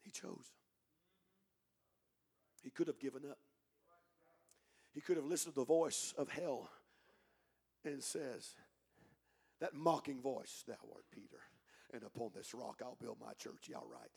he 0.04 0.12
chose. 0.12 0.52
He 2.72 2.78
could 2.78 2.88
have 2.88 3.00
given 3.00 3.24
up. 3.30 3.38
He 4.94 5.02
could 5.02 5.18
have 5.18 5.26
listened 5.26 5.56
to 5.56 5.62
the 5.62 5.66
voice 5.66 6.14
of 6.18 6.30
hell 6.30 6.70
and 7.84 8.02
says, 8.02 8.56
that 9.60 9.74
mocking 9.74 10.22
voice, 10.22 10.64
thou 10.68 10.74
art 10.94 11.06
Peter, 11.12 11.40
and 11.94 12.04
upon 12.04 12.30
this 12.34 12.54
rock 12.54 12.82
I'll 12.82 12.98
build 13.02 13.18
my 13.20 13.34
church. 13.34 13.68
Y'all 13.70 13.88
right. 13.92 14.12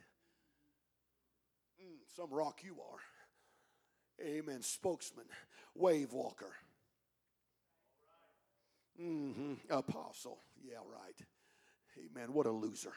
Mm, 1.82 1.98
some 2.16 2.30
rock 2.30 2.60
you 2.64 2.76
are. 2.80 4.24
Amen. 4.24 4.62
Spokesman, 4.62 5.26
wave 5.74 6.12
walker. 6.12 6.52
Mm-hmm. 9.00 9.54
Apostle. 9.70 10.38
Yeah, 10.62 10.76
right. 10.76 11.16
Amen. 11.98 12.32
What 12.32 12.46
a 12.46 12.50
loser. 12.50 12.92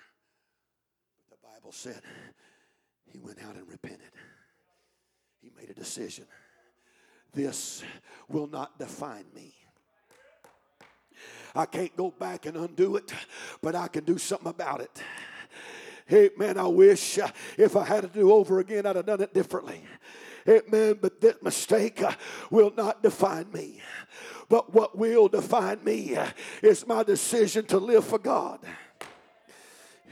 But 1.29 1.39
the 1.41 1.47
Bible 1.47 1.71
said 1.71 2.01
he 3.11 3.17
went 3.17 3.39
out 3.43 3.55
and 3.55 3.67
repented. 3.67 4.11
He 5.47 5.61
made 5.61 5.69
a 5.69 5.73
decision. 5.73 6.25
This 7.33 7.83
will 8.27 8.47
not 8.47 8.77
define 8.77 9.25
me. 9.33 9.53
I 11.55 11.65
can't 11.65 11.95
go 11.95 12.11
back 12.11 12.45
and 12.45 12.57
undo 12.57 12.97
it, 12.97 13.13
but 13.61 13.73
I 13.73 13.87
can 13.87 14.03
do 14.03 14.17
something 14.17 14.49
about 14.49 14.81
it. 14.81 15.01
Hey, 16.05 16.31
man, 16.37 16.57
I 16.57 16.67
wish 16.67 17.17
uh, 17.17 17.29
if 17.57 17.75
I 17.75 17.85
had 17.85 18.01
to 18.01 18.07
do 18.07 18.31
over 18.31 18.59
again, 18.59 18.85
I'd 18.85 18.95
have 18.97 19.05
done 19.05 19.21
it 19.21 19.33
differently. 19.33 19.83
Hey, 20.45 20.61
man, 20.69 20.97
But 21.01 21.21
that 21.21 21.41
mistake 21.43 22.01
uh, 22.01 22.13
will 22.49 22.73
not 22.75 23.01
define 23.01 23.51
me. 23.51 23.81
But 24.49 24.73
what 24.73 24.97
will 24.97 25.27
define 25.27 25.83
me 25.83 26.15
uh, 26.15 26.27
is 26.61 26.85
my 26.87 27.03
decision 27.03 27.65
to 27.67 27.77
live 27.77 28.05
for 28.05 28.19
God. 28.19 28.59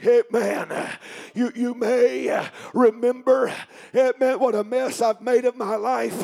Amen. 0.04 0.90
You, 1.34 1.50
you 1.54 1.74
may 1.74 2.48
remember, 2.74 3.52
amen, 3.94 4.38
what 4.38 4.54
a 4.54 4.62
mess 4.62 5.00
I've 5.00 5.22
made 5.22 5.46
of 5.46 5.56
my 5.56 5.76
life. 5.76 6.22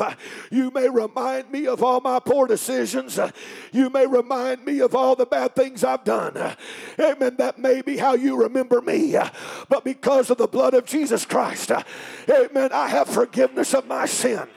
You 0.51 0.69
may 0.69 0.89
remind 0.89 1.51
me 1.51 1.65
of 1.65 1.81
all 1.81 1.99
my 1.99 2.19
poor 2.19 2.45
decisions. 2.45 3.19
You 3.71 3.89
may 3.89 4.05
remind 4.05 4.63
me 4.63 4.79
of 4.79 4.93
all 4.93 5.15
the 5.15 5.25
bad 5.25 5.55
things 5.55 5.83
I've 5.83 6.03
done. 6.03 6.55
Amen. 6.99 7.35
That 7.37 7.57
may 7.57 7.81
be 7.81 7.97
how 7.97 8.13
you 8.13 8.39
remember 8.39 8.79
me. 8.79 9.15
But 9.69 9.83
because 9.83 10.29
of 10.29 10.37
the 10.37 10.47
blood 10.47 10.75
of 10.75 10.85
Jesus 10.85 11.25
Christ, 11.25 11.71
amen, 12.29 12.69
I 12.71 12.87
have 12.89 13.07
forgiveness 13.07 13.73
of 13.73 13.87
my 13.87 14.05
sin. 14.05 14.47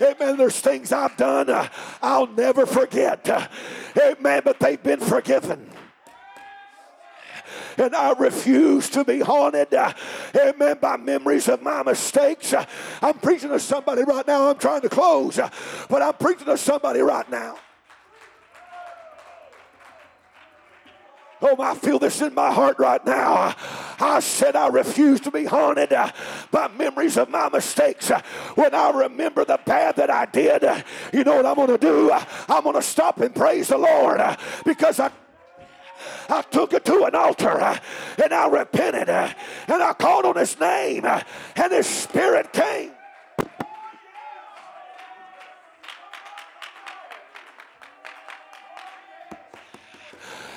Amen. 0.00 0.38
There's 0.38 0.58
things 0.58 0.92
I've 0.92 1.18
done 1.18 1.50
uh, 1.50 1.68
I'll 2.00 2.26
never 2.26 2.64
forget. 2.64 3.28
Amen. 4.00 4.40
But 4.42 4.58
they've 4.58 4.82
been 4.82 5.00
forgiven 5.00 5.68
and 7.80 7.94
I 7.94 8.12
refuse 8.12 8.88
to 8.90 9.04
be 9.04 9.20
haunted, 9.20 9.74
amen, 10.36 10.78
by 10.80 10.96
memories 10.96 11.48
of 11.48 11.62
my 11.62 11.82
mistakes. 11.82 12.54
I'm 13.02 13.18
preaching 13.18 13.48
to 13.48 13.58
somebody 13.58 14.02
right 14.02 14.26
now. 14.26 14.50
I'm 14.50 14.58
trying 14.58 14.82
to 14.82 14.88
close, 14.88 15.40
but 15.88 16.02
I'm 16.02 16.14
preaching 16.14 16.46
to 16.46 16.58
somebody 16.58 17.00
right 17.00 17.28
now. 17.30 17.56
Oh, 21.42 21.56
I 21.58 21.74
feel 21.74 21.98
this 21.98 22.20
in 22.20 22.34
my 22.34 22.52
heart 22.52 22.78
right 22.78 23.02
now. 23.06 23.54
I 23.98 24.20
said, 24.20 24.56
I 24.56 24.66
refuse 24.68 25.20
to 25.20 25.30
be 25.30 25.46
haunted 25.46 25.88
by 26.50 26.68
memories 26.76 27.16
of 27.16 27.30
my 27.30 27.48
mistakes. 27.48 28.10
When 28.56 28.74
I 28.74 28.90
remember 28.90 29.46
the 29.46 29.58
bad 29.64 29.96
that 29.96 30.10
I 30.10 30.26
did, 30.26 30.62
you 31.14 31.24
know 31.24 31.36
what 31.36 31.46
I'm 31.46 31.54
going 31.54 31.68
to 31.68 31.78
do? 31.78 32.12
I'm 32.46 32.62
going 32.62 32.76
to 32.76 32.82
stop 32.82 33.20
and 33.20 33.34
praise 33.34 33.68
the 33.68 33.78
Lord 33.78 34.20
because 34.66 35.00
I 35.00 35.10
I 36.28 36.42
took 36.42 36.72
it 36.72 36.84
to 36.86 37.04
an 37.04 37.14
altar 37.14 37.60
uh, 37.60 37.78
and 38.22 38.32
I 38.32 38.48
repented 38.48 39.08
uh, 39.08 39.32
and 39.68 39.82
I 39.82 39.92
called 39.92 40.24
on 40.24 40.36
his 40.36 40.58
name 40.58 41.04
uh, 41.04 41.22
and 41.56 41.72
his 41.72 41.86
spirit 41.86 42.52
came. 42.52 42.92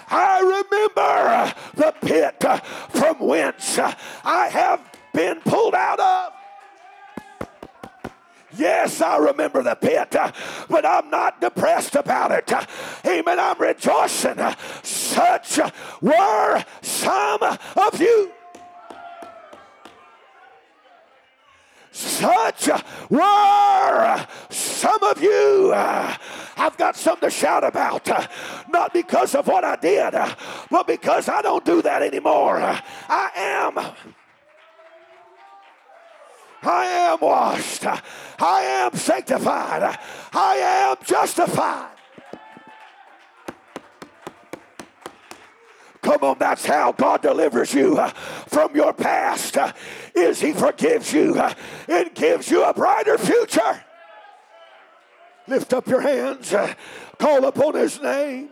I 0.09 0.41
remember 0.41 1.53
the 1.75 1.91
pit 2.05 2.43
from 2.91 3.19
whence 3.19 3.79
I 3.79 4.47
have 4.51 4.81
been 5.13 5.41
pulled 5.41 5.73
out 5.73 5.99
of. 5.99 6.42
Yes, 8.57 9.01
I 9.01 9.17
remember 9.17 9.63
the 9.63 9.75
pit, 9.75 10.15
uh, 10.15 10.31
but 10.69 10.85
I'm 10.85 11.09
not 11.09 11.41
depressed 11.41 11.95
about 11.95 12.31
it. 12.31 12.51
Uh, 12.51 12.65
amen. 13.05 13.39
I'm 13.39 13.59
rejoicing. 13.59 14.39
Uh, 14.39 14.55
such 14.83 15.59
were 16.01 16.63
some 16.81 17.41
of 17.41 17.99
you. 17.99 18.31
Such 21.91 22.69
were 23.09 24.27
some 24.49 25.03
of 25.03 25.21
you. 25.21 25.71
I've 25.75 26.77
got 26.77 26.95
something 26.95 27.29
to 27.29 27.35
shout 27.35 27.63
about. 27.63 28.07
Not 28.69 28.93
because 28.93 29.35
of 29.35 29.47
what 29.47 29.63
I 29.63 29.75
did, 29.75 30.13
but 30.69 30.87
because 30.87 31.29
I 31.29 31.41
don't 31.41 31.63
do 31.63 31.81
that 31.83 32.01
anymore. 32.01 32.57
I 32.59 33.29
am 33.35 33.93
I 36.63 36.85
am 36.85 37.19
washed. 37.19 37.85
I 37.85 38.61
am 38.61 38.95
sanctified. 38.95 39.97
I 40.33 40.55
am 40.55 40.97
justified. 41.05 41.89
Come 46.01 46.21
on, 46.23 46.37
that's 46.37 46.65
how 46.65 46.91
God 46.91 47.21
delivers 47.21 47.73
you 47.73 47.97
uh, 47.97 48.09
from 48.09 48.75
your 48.75 48.93
past. 48.93 49.57
Uh, 49.57 49.71
is 50.13 50.41
He 50.41 50.51
forgives 50.51 51.13
you 51.13 51.35
uh, 51.35 51.53
and 51.87 52.13
gives 52.13 52.51
you 52.51 52.63
a 52.63 52.73
brighter 52.73 53.17
future. 53.17 53.83
Lift 55.47 55.73
up 55.73 55.87
your 55.87 56.01
hands, 56.01 56.53
call 57.17 57.45
upon 57.45 57.75
His 57.75 58.01
name. 58.01 58.49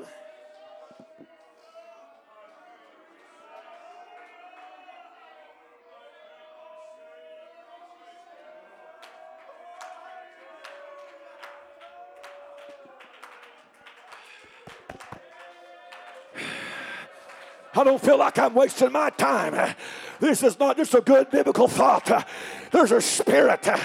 I 17.82 17.84
don't 17.84 18.00
feel 18.00 18.20
like 18.20 18.38
I'm 18.38 18.54
wasting 18.54 18.92
my 18.92 19.10
time. 19.10 19.76
This 20.20 20.44
is 20.44 20.60
not 20.60 20.78
just 20.78 20.94
a 20.94 21.02
good 21.02 21.32
biblical 21.32 21.68
thought. 21.68 22.28
There's 22.72 22.92
a 22.92 23.02
spirit 23.02 23.68
uh, 23.68 23.78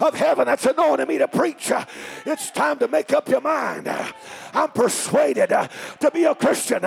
of 0.00 0.14
heaven 0.14 0.46
that's 0.46 0.66
anointing 0.66 1.08
me 1.08 1.18
to 1.18 1.28
preach. 1.28 1.70
Uh, 1.70 1.84
it's 2.26 2.50
time 2.50 2.78
to 2.78 2.88
make 2.88 3.12
up 3.12 3.28
your 3.28 3.40
mind. 3.40 3.88
Uh, 3.88 4.12
I'm 4.52 4.68
persuaded 4.70 5.48
to 5.48 6.10
be 6.12 6.24
a 6.24 6.34
Christian, 6.34 6.86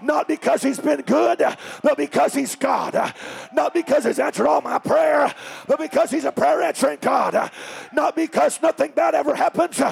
not 0.00 0.28
because 0.28 0.62
he's 0.62 0.78
been 0.78 1.00
good, 1.00 1.42
but 1.82 1.96
because 1.96 2.34
he's 2.34 2.54
God. 2.54 3.14
Not 3.52 3.74
because 3.74 4.04
he's 4.04 4.20
answered 4.20 4.46
all 4.46 4.60
my 4.60 4.78
prayer, 4.78 5.34
but 5.66 5.80
because 5.80 6.12
he's 6.12 6.24
a 6.24 6.30
prayer 6.30 6.62
answering 6.62 6.98
God. 7.00 7.50
Not 7.92 8.14
because 8.14 8.62
nothing 8.62 8.92
bad 8.92 9.16
ever 9.16 9.34
happens, 9.34 9.82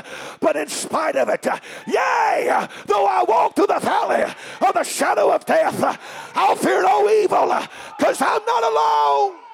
but 0.40 0.54
in 0.54 0.68
spite 0.68 1.16
of 1.16 1.28
it. 1.28 1.44
Yea, 1.88 2.68
though 2.86 3.06
I 3.06 3.24
walk 3.26 3.56
through 3.56 3.66
the 3.66 3.80
valley 3.80 4.22
of 4.22 4.74
the 4.74 4.84
shadow 4.84 5.32
of 5.32 5.44
death, 5.44 5.98
I'll 6.36 6.54
fear 6.54 6.82
no 6.82 7.10
evil 7.10 7.52
because 7.98 8.22
I'm 8.22 8.44
not 8.44 8.62
alone. 8.62 9.47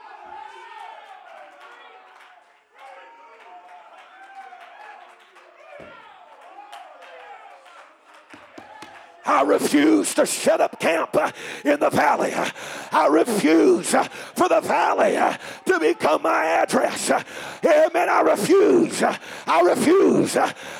I 9.26 9.42
refuse 9.42 10.14
to 10.14 10.26
set 10.26 10.60
up 10.60 10.78
camp 10.78 11.16
uh, 11.16 11.30
in 11.64 11.80
the 11.80 11.90
valley. 11.90 12.32
I 12.34 13.06
refuse 13.06 13.94
uh, 13.94 14.04
for 14.04 14.48
the 14.48 14.60
valley 14.60 15.16
uh, 15.16 15.36
to 15.66 15.80
become 15.80 16.22
my 16.22 16.44
address. 16.44 17.10
Amen. 17.10 18.08
I 18.08 18.20
refuse. 18.20 19.02
I 19.02 19.60
refuse. 19.62 20.36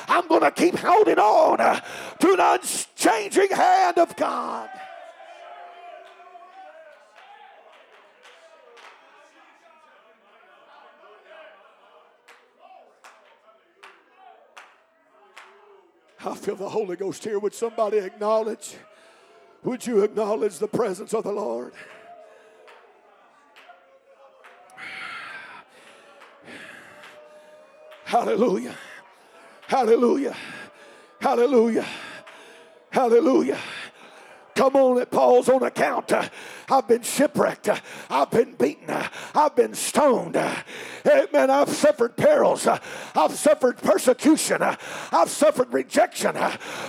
I'm 0.07 0.27
going 0.27 0.41
to 0.41 0.51
keep 0.51 0.75
holding 0.75 1.19
on 1.19 1.57
to 1.57 2.33
an 2.33 2.39
unchanging 2.39 3.49
hand 3.49 3.97
of 3.97 4.15
God. 4.15 4.69
I 16.25 16.33
feel 16.33 16.55
the 16.55 16.67
Holy 16.67 16.95
Ghost 16.95 17.23
here. 17.23 17.37
Would 17.37 17.53
somebody 17.53 17.97
acknowledge? 17.97 18.75
Would 19.63 19.85
you 19.85 20.03
acknowledge 20.03 20.57
the 20.57 20.67
presence 20.67 21.13
of 21.13 21.23
the 21.23 21.31
Lord? 21.31 21.73
Hallelujah. 28.05 28.75
Hallelujah. 29.67 30.35
Hallelujah. 31.19 31.85
Hallelujah. 32.89 33.59
Come 34.55 34.77
on, 34.77 35.01
it 35.01 35.11
Paul's 35.11 35.49
on 35.49 35.63
account. 35.63 36.13
I've 36.69 36.87
been 36.87 37.01
shipwrecked. 37.01 37.69
I've 38.09 38.31
been 38.31 38.55
beaten. 38.55 38.89
I've 39.35 39.53
been 39.53 39.73
stoned. 39.73 40.37
Amen. 40.37 41.49
I've 41.51 41.69
suffered 41.69 42.15
perils. 42.15 42.65
I've 42.65 43.33
suffered 43.33 43.77
persecution. 43.77 44.61
I've 44.61 45.29
suffered 45.29 45.73
rejection. 45.73 46.35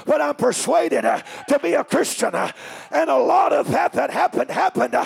But 0.07 0.21
I'm 0.21 0.37
persuaded 0.37 1.03
to 1.03 1.59
be 1.59 1.75
a 1.75 1.83
Christian. 1.83 2.35
And 2.35 3.11
a 3.11 3.19
lot 3.19 3.53
of 3.53 3.71
that 3.73 3.93
that 3.95 4.11
happened 4.11 4.51
happened 4.51 4.97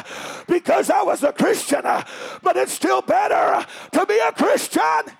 because 0.46 0.90
I 0.90 1.02
was 1.02 1.22
a 1.22 1.32
Christian. 1.32 1.82
But 1.82 2.56
it's 2.56 2.72
still 2.72 3.00
better 3.00 3.66
to 3.92 4.06
be 4.06 4.18
a 4.18 4.32
Christian 4.32 5.16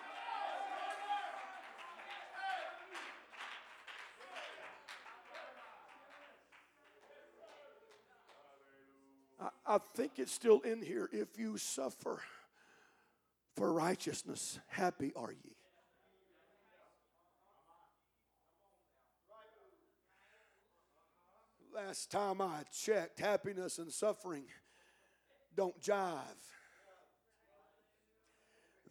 I 9.71 9.79
think 9.95 10.18
it's 10.18 10.33
still 10.33 10.59
in 10.62 10.83
here. 10.83 11.09
If 11.12 11.39
you 11.39 11.57
suffer 11.57 12.21
for 13.55 13.73
righteousness, 13.73 14.59
happy 14.66 15.12
are 15.14 15.31
ye. 15.31 15.55
Last 21.73 22.11
time 22.11 22.41
I 22.41 22.64
checked, 22.73 23.21
happiness 23.21 23.79
and 23.79 23.93
suffering 23.93 24.43
don't 25.57 25.81
jive, 25.81 26.18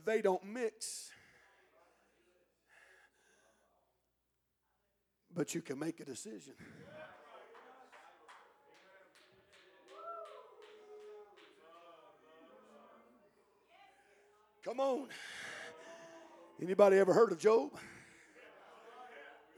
they 0.05 0.21
don't 0.21 0.45
mix. 0.45 1.11
But 5.35 5.53
you 5.53 5.61
can 5.61 5.77
make 5.77 5.99
a 5.99 6.05
decision. 6.05 6.53
Come 14.63 14.79
on. 14.79 15.07
Anybody 16.61 16.97
ever 16.97 17.13
heard 17.13 17.31
of 17.31 17.39
Job? 17.39 17.71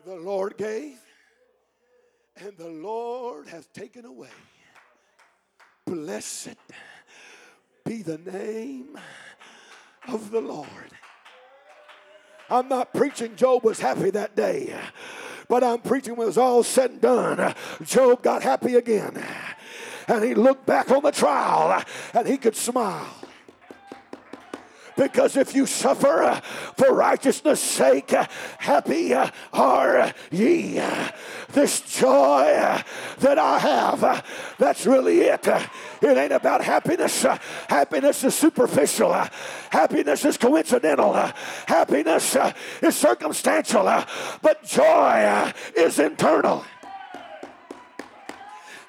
The 0.05 0.15
Lord 0.15 0.57
gave, 0.57 0.99
and 2.37 2.55
the 2.57 2.69
Lord 2.69 3.47
has 3.47 3.65
taken 3.67 4.05
away. 4.05 4.29
Blessed 5.85 6.57
be 7.83 8.03
the 8.03 8.19
name 8.19 8.97
of 10.07 10.31
the 10.31 10.41
Lord. 10.41 10.67
I'm 12.49 12.67
not 12.67 12.93
preaching 12.93 13.35
Job 13.35 13.63
was 13.63 13.79
happy 13.79 14.11
that 14.11 14.35
day, 14.35 14.75
but 15.47 15.63
I'm 15.63 15.79
preaching 15.79 16.15
when 16.15 16.25
it 16.25 16.27
was 16.27 16.37
all 16.37 16.63
said 16.63 16.91
and 16.91 17.01
done. 17.01 17.55
Job 17.83 18.21
got 18.21 18.43
happy 18.43 18.75
again, 18.75 19.23
and 20.07 20.23
he 20.23 20.35
looked 20.35 20.65
back 20.65 20.91
on 20.91 21.01
the 21.01 21.11
trial 21.11 21.83
and 22.13 22.27
he 22.27 22.37
could 22.37 22.55
smile 22.55 23.20
Because 25.01 25.35
if 25.35 25.55
you 25.55 25.65
suffer 25.65 26.21
uh, 26.21 26.39
for 26.77 26.93
righteousness' 26.93 27.59
sake, 27.59 28.13
uh, 28.13 28.27
happy 28.59 29.15
uh, 29.15 29.31
are 29.51 30.13
ye. 30.29 30.77
Uh, 30.77 31.09
this 31.53 31.81
joy 31.81 32.43
uh, 32.43 32.83
that 33.17 33.39
I 33.39 33.57
have, 33.57 34.03
uh, 34.03 34.21
that's 34.59 34.85
really 34.85 35.21
it. 35.21 35.47
It 35.47 36.17
ain't 36.17 36.31
about 36.31 36.63
happiness. 36.63 37.23
Happiness 37.67 38.23
is 38.23 38.35
superficial. 38.35 39.11
Happiness 39.71 40.23
is 40.23 40.37
coincidental. 40.37 41.13
Happiness 41.65 42.37
is 42.83 42.95
circumstantial. 42.95 44.05
But 44.43 44.63
joy 44.65 45.51
is 45.75 45.97
internal. 45.97 46.63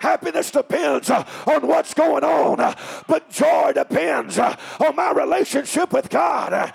Happiness 0.02 0.50
depends 0.50 1.10
uh, 1.10 1.24
on 1.46 1.64
what's 1.64 1.94
going 1.94 2.24
on, 2.24 2.58
uh, 2.58 2.74
but 3.06 3.30
joy 3.30 3.70
depends 3.72 4.36
uh, 4.36 4.56
on 4.84 4.96
my 4.96 5.12
relationship 5.12 5.92
with 5.92 6.10
God. 6.10 6.72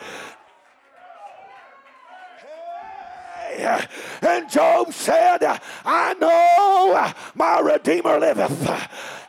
And 4.21 4.49
Job 4.49 4.93
said, 4.93 5.39
I 5.83 6.13
know 6.13 7.13
my 7.35 7.59
Redeemer 7.59 8.17
liveth. 8.17 8.65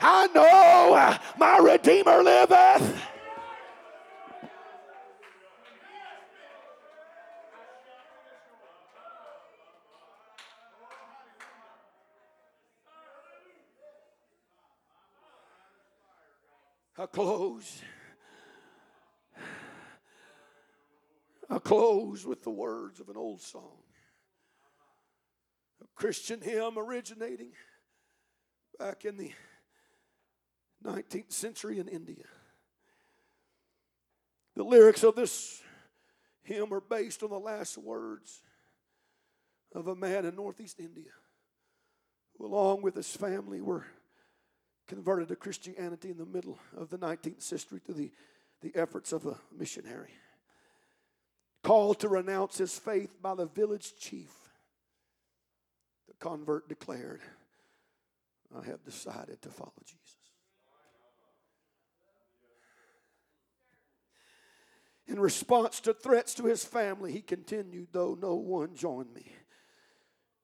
I 0.00 0.28
know 0.28 1.18
my 1.36 1.58
Redeemer 1.58 2.22
liveth. 2.22 3.02
I 16.98 17.06
close. 17.06 17.80
I 21.48 21.58
close 21.58 22.26
with 22.26 22.42
the 22.42 22.50
words 22.50 22.98
of 22.98 23.08
an 23.08 23.16
old 23.16 23.40
song. 23.40 23.78
A 25.80 25.86
Christian 25.94 26.40
hymn 26.40 26.76
originating 26.76 27.52
back 28.80 29.04
in 29.04 29.16
the 29.16 29.32
19th 30.84 31.32
century 31.32 31.78
in 31.78 31.86
India. 31.86 32.24
The 34.56 34.64
lyrics 34.64 35.04
of 35.04 35.14
this 35.14 35.62
hymn 36.42 36.74
are 36.74 36.80
based 36.80 37.22
on 37.22 37.30
the 37.30 37.38
last 37.38 37.78
words 37.78 38.42
of 39.72 39.86
a 39.86 39.94
man 39.94 40.24
in 40.24 40.34
northeast 40.34 40.80
India 40.80 41.12
who, 42.36 42.46
along 42.46 42.82
with 42.82 42.96
his 42.96 43.16
family, 43.16 43.60
were 43.60 43.86
converted 44.88 45.28
to 45.28 45.36
Christianity 45.36 46.10
in 46.10 46.16
the 46.16 46.26
middle 46.26 46.58
of 46.76 46.88
the 46.88 46.98
19th 46.98 47.42
century 47.42 47.80
through 47.84 47.94
the, 47.94 48.10
the 48.62 48.72
efforts 48.74 49.12
of 49.12 49.26
a 49.26 49.36
missionary. 49.56 50.10
Called 51.62 52.00
to 52.00 52.08
renounce 52.08 52.58
his 52.58 52.76
faith 52.78 53.20
by 53.20 53.34
the 53.34 53.46
village 53.46 53.92
chief, 53.98 54.32
the 56.08 56.14
convert 56.14 56.68
declared, 56.68 57.20
I 58.56 58.64
have 58.64 58.82
decided 58.84 59.42
to 59.42 59.50
follow 59.50 59.72
Jesus. 59.84 60.16
In 65.06 65.20
response 65.20 65.80
to 65.80 65.94
threats 65.94 66.34
to 66.34 66.44
his 66.44 66.64
family, 66.64 67.12
he 67.12 67.22
continued, 67.22 67.88
Though 67.92 68.16
no 68.20 68.34
one 68.34 68.74
join 68.74 69.12
me, 69.14 69.32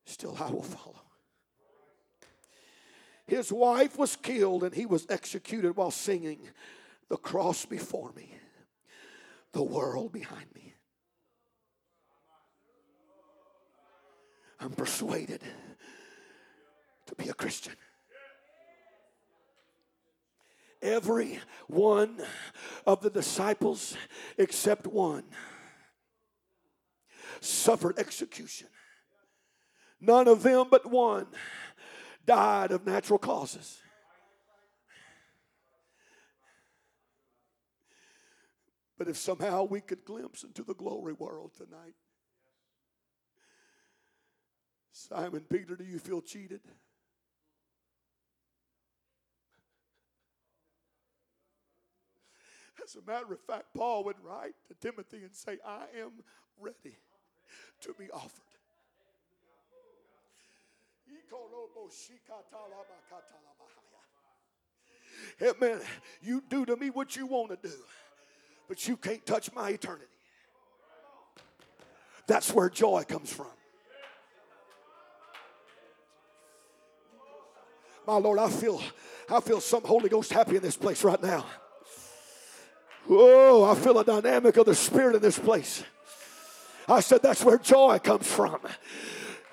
still 0.06 0.36
I 0.40 0.50
will 0.50 0.62
follow. 0.62 1.03
His 3.26 3.50
wife 3.52 3.98
was 3.98 4.16
killed 4.16 4.64
and 4.64 4.74
he 4.74 4.86
was 4.86 5.06
executed 5.08 5.76
while 5.76 5.90
singing, 5.90 6.40
The 7.08 7.16
cross 7.16 7.64
before 7.64 8.12
me, 8.12 8.38
the 9.52 9.62
world 9.62 10.12
behind 10.12 10.46
me. 10.54 10.74
I'm 14.60 14.72
persuaded 14.72 15.40
to 17.06 17.14
be 17.14 17.28
a 17.28 17.34
Christian. 17.34 17.74
Every 20.80 21.38
one 21.66 22.22
of 22.86 23.00
the 23.00 23.10
disciples, 23.10 23.96
except 24.36 24.86
one, 24.86 25.24
suffered 27.40 27.98
execution. 27.98 28.68
None 29.98 30.28
of 30.28 30.42
them 30.42 30.66
but 30.70 30.90
one 30.90 31.26
died 32.26 32.72
of 32.72 32.86
natural 32.86 33.18
causes. 33.18 33.80
But 38.96 39.08
if 39.08 39.16
somehow 39.16 39.64
we 39.64 39.80
could 39.80 40.04
glimpse 40.04 40.44
into 40.44 40.62
the 40.62 40.74
glory 40.74 41.12
world 41.12 41.52
tonight, 41.56 41.94
Simon 44.92 45.44
Peter, 45.50 45.74
do 45.76 45.84
you 45.84 45.98
feel 45.98 46.22
cheated? 46.22 46.60
As 52.82 52.96
a 52.96 53.02
matter 53.10 53.32
of 53.32 53.40
fact, 53.40 53.74
Paul 53.74 54.04
would 54.04 54.16
write 54.22 54.54
to 54.68 54.74
Timothy 54.74 55.24
and 55.24 55.34
say, 55.34 55.58
I 55.66 55.86
am 55.98 56.12
ready 56.58 56.98
to 57.80 57.94
be 57.98 58.10
offered. 58.10 58.53
Amen. 65.42 65.80
You 66.22 66.42
do 66.48 66.64
to 66.66 66.76
me 66.76 66.90
what 66.90 67.16
you 67.16 67.26
want 67.26 67.50
to 67.50 67.68
do, 67.68 67.74
but 68.68 68.86
you 68.86 68.96
can't 68.96 69.24
touch 69.24 69.52
my 69.52 69.70
eternity. 69.70 70.06
That's 72.26 72.52
where 72.52 72.70
joy 72.70 73.04
comes 73.06 73.32
from. 73.32 73.52
My 78.06 78.16
Lord, 78.16 78.38
I 78.38 78.50
feel 78.50 78.82
I 79.30 79.40
feel 79.40 79.60
some 79.60 79.82
Holy 79.82 80.08
Ghost 80.08 80.32
happy 80.32 80.56
in 80.56 80.62
this 80.62 80.76
place 80.76 81.02
right 81.04 81.22
now. 81.22 81.46
Oh, 83.08 83.64
I 83.64 83.74
feel 83.74 83.98
a 83.98 84.04
dynamic 84.04 84.56
of 84.56 84.66
the 84.66 84.74
Spirit 84.74 85.16
in 85.16 85.22
this 85.22 85.38
place. 85.38 85.82
I 86.88 87.00
said 87.00 87.22
that's 87.22 87.42
where 87.42 87.58
joy 87.58 87.98
comes 87.98 88.26
from. 88.26 88.58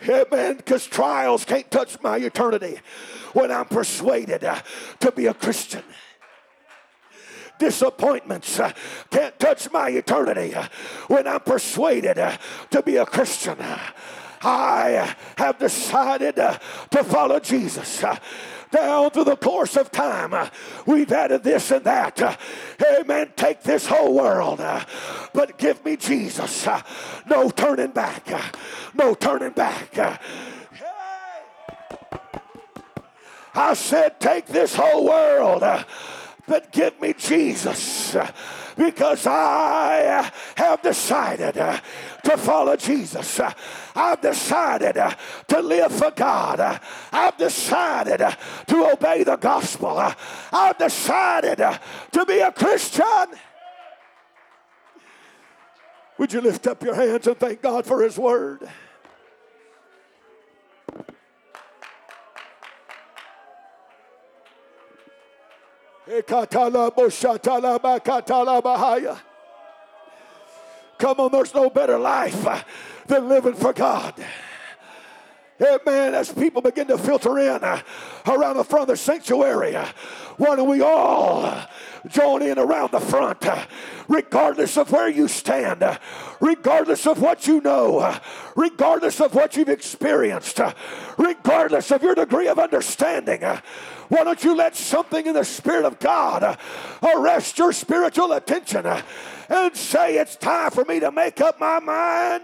Amen. 0.07 0.57
Because 0.57 0.85
trials 0.85 1.45
can't 1.45 1.69
touch 1.69 2.01
my 2.01 2.17
eternity 2.17 2.79
when 3.33 3.51
I'm 3.51 3.65
persuaded 3.65 4.43
uh, 4.43 4.59
to 4.99 5.11
be 5.11 5.27
a 5.27 5.33
Christian. 5.33 5.83
Disappointments 7.59 8.59
uh, 8.59 8.71
can't 9.11 9.37
touch 9.39 9.71
my 9.71 9.89
eternity 9.89 10.55
uh, 10.55 10.67
when 11.07 11.27
I'm 11.27 11.41
persuaded 11.41 12.17
uh, 12.17 12.37
to 12.71 12.81
be 12.81 12.97
a 12.97 13.05
Christian. 13.05 13.57
I 14.41 15.15
have 15.37 15.59
decided 15.59 16.39
uh, 16.39 16.57
to 16.89 17.03
follow 17.03 17.39
Jesus. 17.39 18.03
Down 18.71 19.09
through 19.11 19.25
the 19.25 19.35
course 19.35 19.75
of 19.75 19.91
time. 19.91 20.49
We've 20.85 21.11
added 21.11 21.43
this 21.43 21.71
and 21.71 21.83
that. 21.83 22.39
Amen. 22.81 23.33
Take 23.35 23.63
this 23.63 23.85
whole 23.85 24.13
world, 24.13 24.59
but 25.33 25.57
give 25.57 25.83
me 25.83 25.97
Jesus. 25.97 26.67
No 27.29 27.49
turning 27.49 27.91
back. 27.91 28.27
No 28.93 29.13
turning 29.13 29.51
back. 29.51 30.21
I 33.53 33.73
said, 33.73 34.19
take 34.19 34.45
this 34.45 34.75
whole 34.75 35.05
world, 35.05 35.63
but 36.47 36.71
give 36.71 36.99
me 37.01 37.13
Jesus 37.13 38.15
because 38.77 39.25
I 39.27 40.31
have 40.55 40.81
decided 40.81 41.53
to 41.55 42.37
follow 42.37 42.75
Jesus. 42.75 43.39
I've 43.95 44.21
decided 44.21 44.95
to 45.47 45.61
live 45.61 45.91
for 45.91 46.11
God. 46.11 46.79
I've 47.11 47.37
decided 47.37 48.19
to 48.67 48.91
obey 48.91 49.23
the 49.23 49.37
gospel. 49.37 50.13
I've 50.51 50.77
decided 50.77 51.57
to 51.57 52.25
be 52.25 52.39
a 52.39 52.51
Christian. 52.51 53.27
Would 56.17 56.33
you 56.33 56.41
lift 56.41 56.67
up 56.67 56.83
your 56.83 56.95
hands 56.95 57.25
and 57.27 57.37
thank 57.37 57.61
God 57.61 57.85
for 57.85 58.03
His 58.03 58.17
word? 58.17 58.69
Come 70.97 71.19
on, 71.19 71.31
there's 71.31 71.53
no 71.53 71.69
better 71.69 71.97
life 71.97 72.65
than 73.07 73.29
living 73.29 73.53
for 73.53 73.71
God. 73.71 74.13
Amen. 75.61 76.15
As 76.15 76.31
people 76.31 76.61
begin 76.61 76.87
to 76.87 76.97
filter 76.97 77.37
in 77.37 77.63
around 77.63 78.57
the 78.57 78.63
front 78.63 78.83
of 78.83 78.87
the 78.87 78.97
sanctuary, 78.97 79.75
why 80.37 80.55
don't 80.55 80.67
we 80.69 80.81
all 80.81 81.65
join 82.07 82.41
in 82.41 82.57
around 82.57 82.91
the 82.91 82.99
front, 82.99 83.45
regardless 84.07 84.75
of 84.77 84.91
where 84.91 85.07
you 85.07 85.27
stand, 85.27 85.83
regardless 86.39 87.05
of 87.05 87.21
what 87.21 87.47
you 87.47 87.61
know, 87.61 88.17
regardless 88.55 89.21
of 89.21 89.35
what 89.35 89.55
you've 89.55 89.69
experienced, 89.69 90.59
regardless 91.17 91.91
of 91.91 92.01
your 92.01 92.15
degree 92.15 92.47
of 92.47 92.57
understanding? 92.57 93.43
Why 94.11 94.25
don't 94.25 94.43
you 94.43 94.57
let 94.57 94.75
something 94.75 95.25
in 95.25 95.35
the 95.35 95.45
Spirit 95.45 95.85
of 95.85 95.97
God 95.97 96.57
arrest 97.01 97.57
your 97.57 97.71
spiritual 97.71 98.33
attention 98.33 98.85
and 98.85 99.73
say, 99.73 100.17
It's 100.17 100.35
time 100.35 100.71
for 100.71 100.83
me 100.83 100.99
to 100.99 101.13
make 101.13 101.39
up 101.39 101.61
my 101.61 101.79
mind 101.79 102.43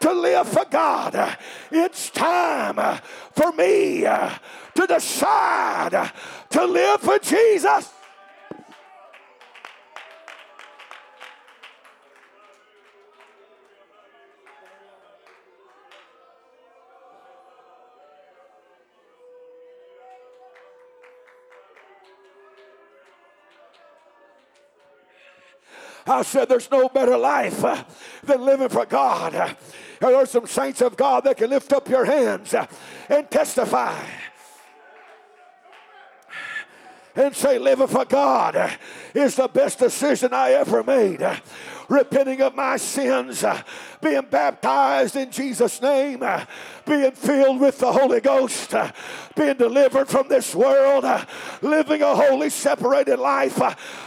to 0.00 0.12
live 0.12 0.46
for 0.46 0.66
God. 0.70 1.38
It's 1.70 2.10
time 2.10 3.00
for 3.32 3.50
me 3.52 4.02
to 4.02 4.86
decide 4.86 6.12
to 6.50 6.64
live 6.66 7.00
for 7.00 7.18
Jesus. 7.18 7.94
I 26.10 26.22
said, 26.22 26.48
There's 26.48 26.70
no 26.70 26.88
better 26.88 27.16
life 27.16 27.64
uh, 27.64 27.84
than 28.24 28.44
living 28.44 28.68
for 28.68 28.84
God. 28.86 29.56
There 30.00 30.16
are 30.16 30.26
some 30.26 30.46
saints 30.46 30.80
of 30.80 30.96
God 30.96 31.24
that 31.24 31.36
can 31.36 31.50
lift 31.50 31.72
up 31.72 31.88
your 31.88 32.04
hands 32.04 32.54
uh, 32.54 32.66
and 33.08 33.30
testify 33.30 34.02
and 37.20 37.34
say, 37.34 37.58
Living 37.58 37.86
for 37.86 38.04
God 38.04 38.78
is 39.14 39.36
the 39.36 39.48
best 39.48 39.78
decision 39.78 40.32
I 40.32 40.52
ever 40.52 40.82
made 40.82 41.22
repenting 41.90 42.40
of 42.40 42.54
my 42.54 42.76
sins, 42.76 43.44
being 44.00 44.22
baptized 44.30 45.16
in 45.16 45.30
Jesus' 45.30 45.82
name, 45.82 46.24
being 46.86 47.10
filled 47.10 47.60
with 47.60 47.78
the 47.78 47.92
Holy 47.92 48.20
Ghost, 48.20 48.72
being 49.36 49.56
delivered 49.56 50.08
from 50.08 50.28
this 50.28 50.54
world, 50.54 51.04
living 51.60 52.00
a 52.00 52.14
holy, 52.14 52.48
separated 52.48 53.18
life, 53.18 53.60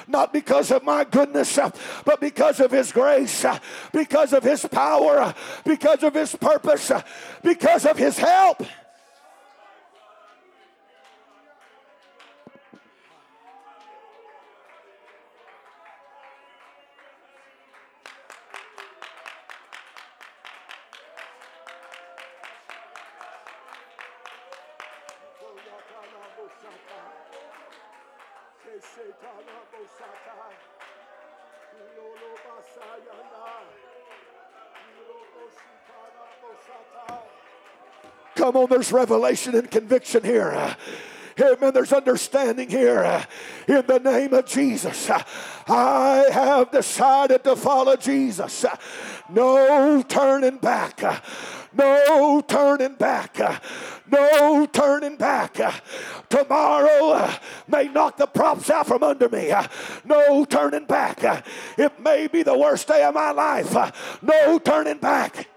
not 0.07 0.32
because 0.32 0.72
of 0.72 0.84
my 0.84 1.03
goodness, 1.03 1.59
but 2.05 2.22
because 2.22 2.61
of 2.61 2.72
His 2.72 2.91
grace, 2.91 3.45
because 3.91 4.32
of 4.32 4.43
His 4.43 4.66
power, 4.66 5.36
because 5.66 6.03
of 6.03 6.14
His 6.14 6.34
purpose, 6.36 6.91
because 7.43 7.86
of 7.86 7.97
His 7.97 8.18
help. 8.18 8.64
There's 38.84 38.91
revelation 38.91 39.55
and 39.55 39.71
conviction 39.71 40.25
here. 40.25 40.75
Amen. 41.39 41.73
There's 41.73 41.93
understanding 41.93 42.69
here. 42.69 43.25
In 43.65 43.86
the 43.88 43.97
name 43.97 44.34
of 44.34 44.45
Jesus, 44.45 45.09
I 45.67 46.25
have 46.29 46.69
decided 46.69 47.45
to 47.45 47.55
follow 47.55 47.95
Jesus. 47.95 48.65
No 49.29 50.03
turning 50.03 50.57
back. 50.57 51.01
No 51.73 52.43
turning 52.45 52.95
back. 52.95 53.39
No 54.11 54.65
turning 54.65 55.15
back. 55.15 55.57
Tomorrow 56.27 57.31
may 57.69 57.88
knock 57.88 58.17
the 58.17 58.27
props 58.27 58.69
out 58.69 58.88
from 58.88 59.01
under 59.01 59.29
me. 59.29 59.53
No 60.03 60.43
turning 60.43 60.86
back. 60.86 61.45
It 61.77 61.99
may 62.01 62.27
be 62.27 62.43
the 62.43 62.57
worst 62.57 62.89
day 62.89 63.01
of 63.05 63.13
my 63.13 63.31
life. 63.31 64.21
No 64.21 64.59
turning 64.59 64.97
back. 64.97 65.47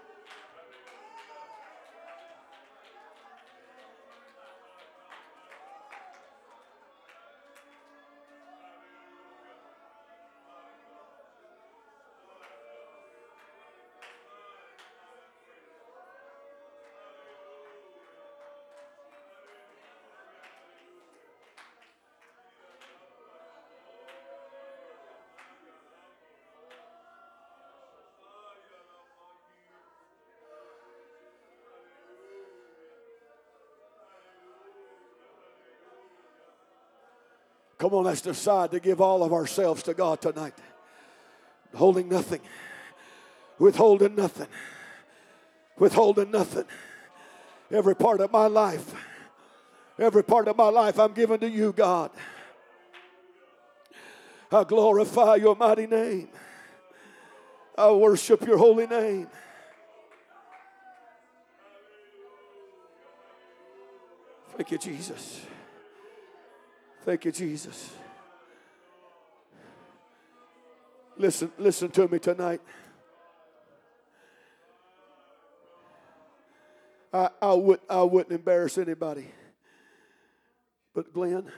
Come 37.77 37.93
on, 37.93 38.05
let's 38.05 38.21
decide 38.21 38.71
to 38.71 38.79
give 38.79 39.01
all 39.01 39.23
of 39.23 39.33
ourselves 39.33 39.83
to 39.83 39.93
God 39.93 40.19
tonight. 40.21 40.53
Holding 41.75 42.09
nothing, 42.09 42.41
withholding 43.59 44.15
nothing, 44.15 44.47
withholding 45.77 46.31
nothing. 46.31 46.65
Every 47.69 47.95
part 47.95 48.21
of 48.21 48.31
my 48.31 48.47
life, 48.47 48.93
every 49.99 50.23
part 50.23 50.47
of 50.47 50.57
my 50.57 50.69
life, 50.69 50.99
I'm 50.99 51.13
giving 51.13 51.39
to 51.39 51.49
you, 51.49 51.71
God. 51.73 52.11
I 54.51 54.63
glorify 54.63 55.35
your 55.35 55.55
mighty 55.55 55.87
name. 55.87 56.29
I 57.77 57.91
worship 57.91 58.47
your 58.47 58.57
holy 58.57 58.87
name. 58.87 59.27
Thank 64.55 64.71
you, 64.71 64.77
Jesus. 64.79 65.41
Thank 67.07 67.23
you, 67.23 67.31
Jesus. 67.31 67.89
Listen, 71.15 71.49
listen 71.57 71.89
to 71.91 72.05
me 72.09 72.19
tonight. 72.19 72.59
I, 77.13 77.29
I, 77.41 77.53
would, 77.53 77.79
I 77.89 78.01
wouldn't 78.01 78.33
embarrass 78.33 78.77
anybody. 78.77 79.31
But 80.93 81.13
Glenn, 81.13 81.49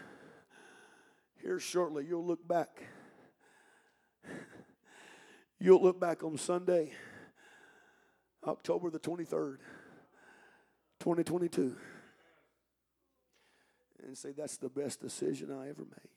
here 1.41 1.59
shortly 1.59 2.05
you'll 2.07 2.27
look 2.27 2.47
back. 2.47 2.83
You'll 5.59 5.81
look 5.81 5.99
back 5.99 6.23
on 6.23 6.37
Sunday, 6.37 6.93
October 8.45 8.91
the 8.91 8.99
23rd, 8.99 9.57
2022 10.99 11.75
and 14.05 14.17
say, 14.17 14.31
That's 14.35 14.57
the 14.57 14.69
best 14.69 15.01
decision 15.01 15.51
I 15.51 15.69
ever 15.69 15.81
made. 15.81 16.09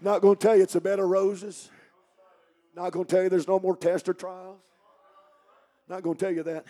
Not 0.00 0.22
going 0.22 0.36
to 0.36 0.46
tell 0.46 0.56
you 0.56 0.62
it's 0.62 0.76
a 0.76 0.80
bed 0.80 1.00
of 1.00 1.08
roses. 1.08 1.70
Not 2.74 2.92
going 2.92 3.06
to 3.06 3.12
tell 3.12 3.24
you 3.24 3.28
there's 3.28 3.48
no 3.48 3.58
more 3.58 3.76
tests 3.76 4.08
or 4.08 4.14
trials. 4.14 4.60
Not 5.88 6.02
going 6.02 6.16
to 6.16 6.24
tell 6.24 6.32
you 6.32 6.44
that. 6.44 6.64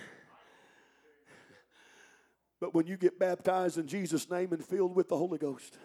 But 2.61 2.75
when 2.75 2.87
you 2.87 2.97
get 2.97 3.19
baptized 3.19 3.79
in 3.79 3.87
Jesus' 3.87 4.31
name 4.31 4.53
and 4.53 4.65
filled 4.65 4.97
with 4.97 5.09
the 5.09 5.17
Holy 5.17 5.39
Ghost, 5.39 5.77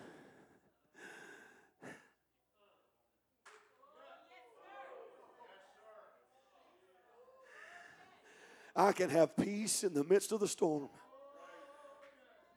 I 8.76 8.91
can 8.91 9.09
have 9.09 9.36
peace 9.38 9.84
in 9.84 9.93
the 9.93 10.03
midst 10.03 10.32
of 10.32 10.39
the 10.39 10.47
storm 10.47 10.89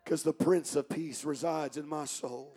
because 0.02 0.22
the 0.22 0.32
Prince 0.32 0.76
of 0.76 0.88
Peace 0.88 1.24
resides 1.24 1.76
in 1.76 1.86
my 1.86 2.04
soul. 2.04 2.54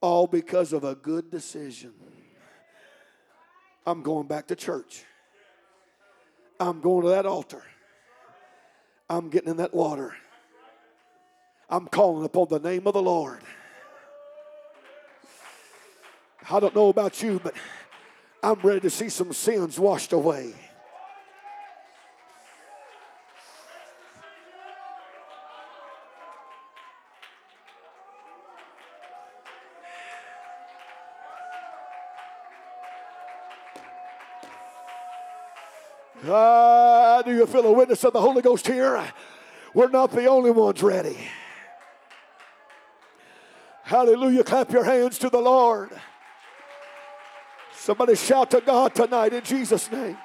All 0.00 0.26
because 0.26 0.72
of 0.72 0.82
a 0.82 0.96
good 0.96 1.30
decision. 1.30 1.92
I'm 3.86 4.02
going 4.02 4.26
back 4.26 4.48
to 4.48 4.56
church. 4.56 5.04
I'm 6.58 6.80
going 6.80 7.02
to 7.02 7.10
that 7.10 7.26
altar. 7.26 7.62
I'm 9.08 9.28
getting 9.28 9.50
in 9.50 9.56
that 9.58 9.74
water. 9.74 10.14
I'm 11.68 11.86
calling 11.86 12.24
upon 12.24 12.48
the 12.48 12.58
name 12.58 12.86
of 12.86 12.94
the 12.94 13.02
Lord. 13.02 13.40
I 16.50 16.60
don't 16.60 16.74
know 16.74 16.88
about 16.88 17.22
you, 17.22 17.40
but 17.42 17.54
I'm 18.44 18.58
ready 18.60 18.80
to 18.80 18.90
see 18.90 19.08
some 19.08 19.32
sins 19.32 19.78
washed 19.78 20.12
away. 20.12 20.52
Ah, 36.28 37.22
do 37.24 37.32
you 37.32 37.46
feel 37.46 37.66
a 37.66 37.72
witness 37.72 38.02
of 38.04 38.12
the 38.12 38.20
Holy 38.20 38.42
Ghost 38.42 38.66
here? 38.66 39.12
We're 39.74 39.88
not 39.88 40.10
the 40.10 40.26
only 40.26 40.50
ones 40.50 40.82
ready. 40.82 41.16
Hallelujah. 43.84 44.44
Clap 44.44 44.70
your 44.72 44.84
hands 44.84 45.18
to 45.18 45.30
the 45.30 45.40
Lord. 45.40 45.90
Somebody 47.82 48.14
shout 48.14 48.48
to 48.52 48.60
God 48.60 48.94
tonight 48.94 49.32
in 49.32 49.42
Jesus' 49.42 49.90
name. 49.90 50.16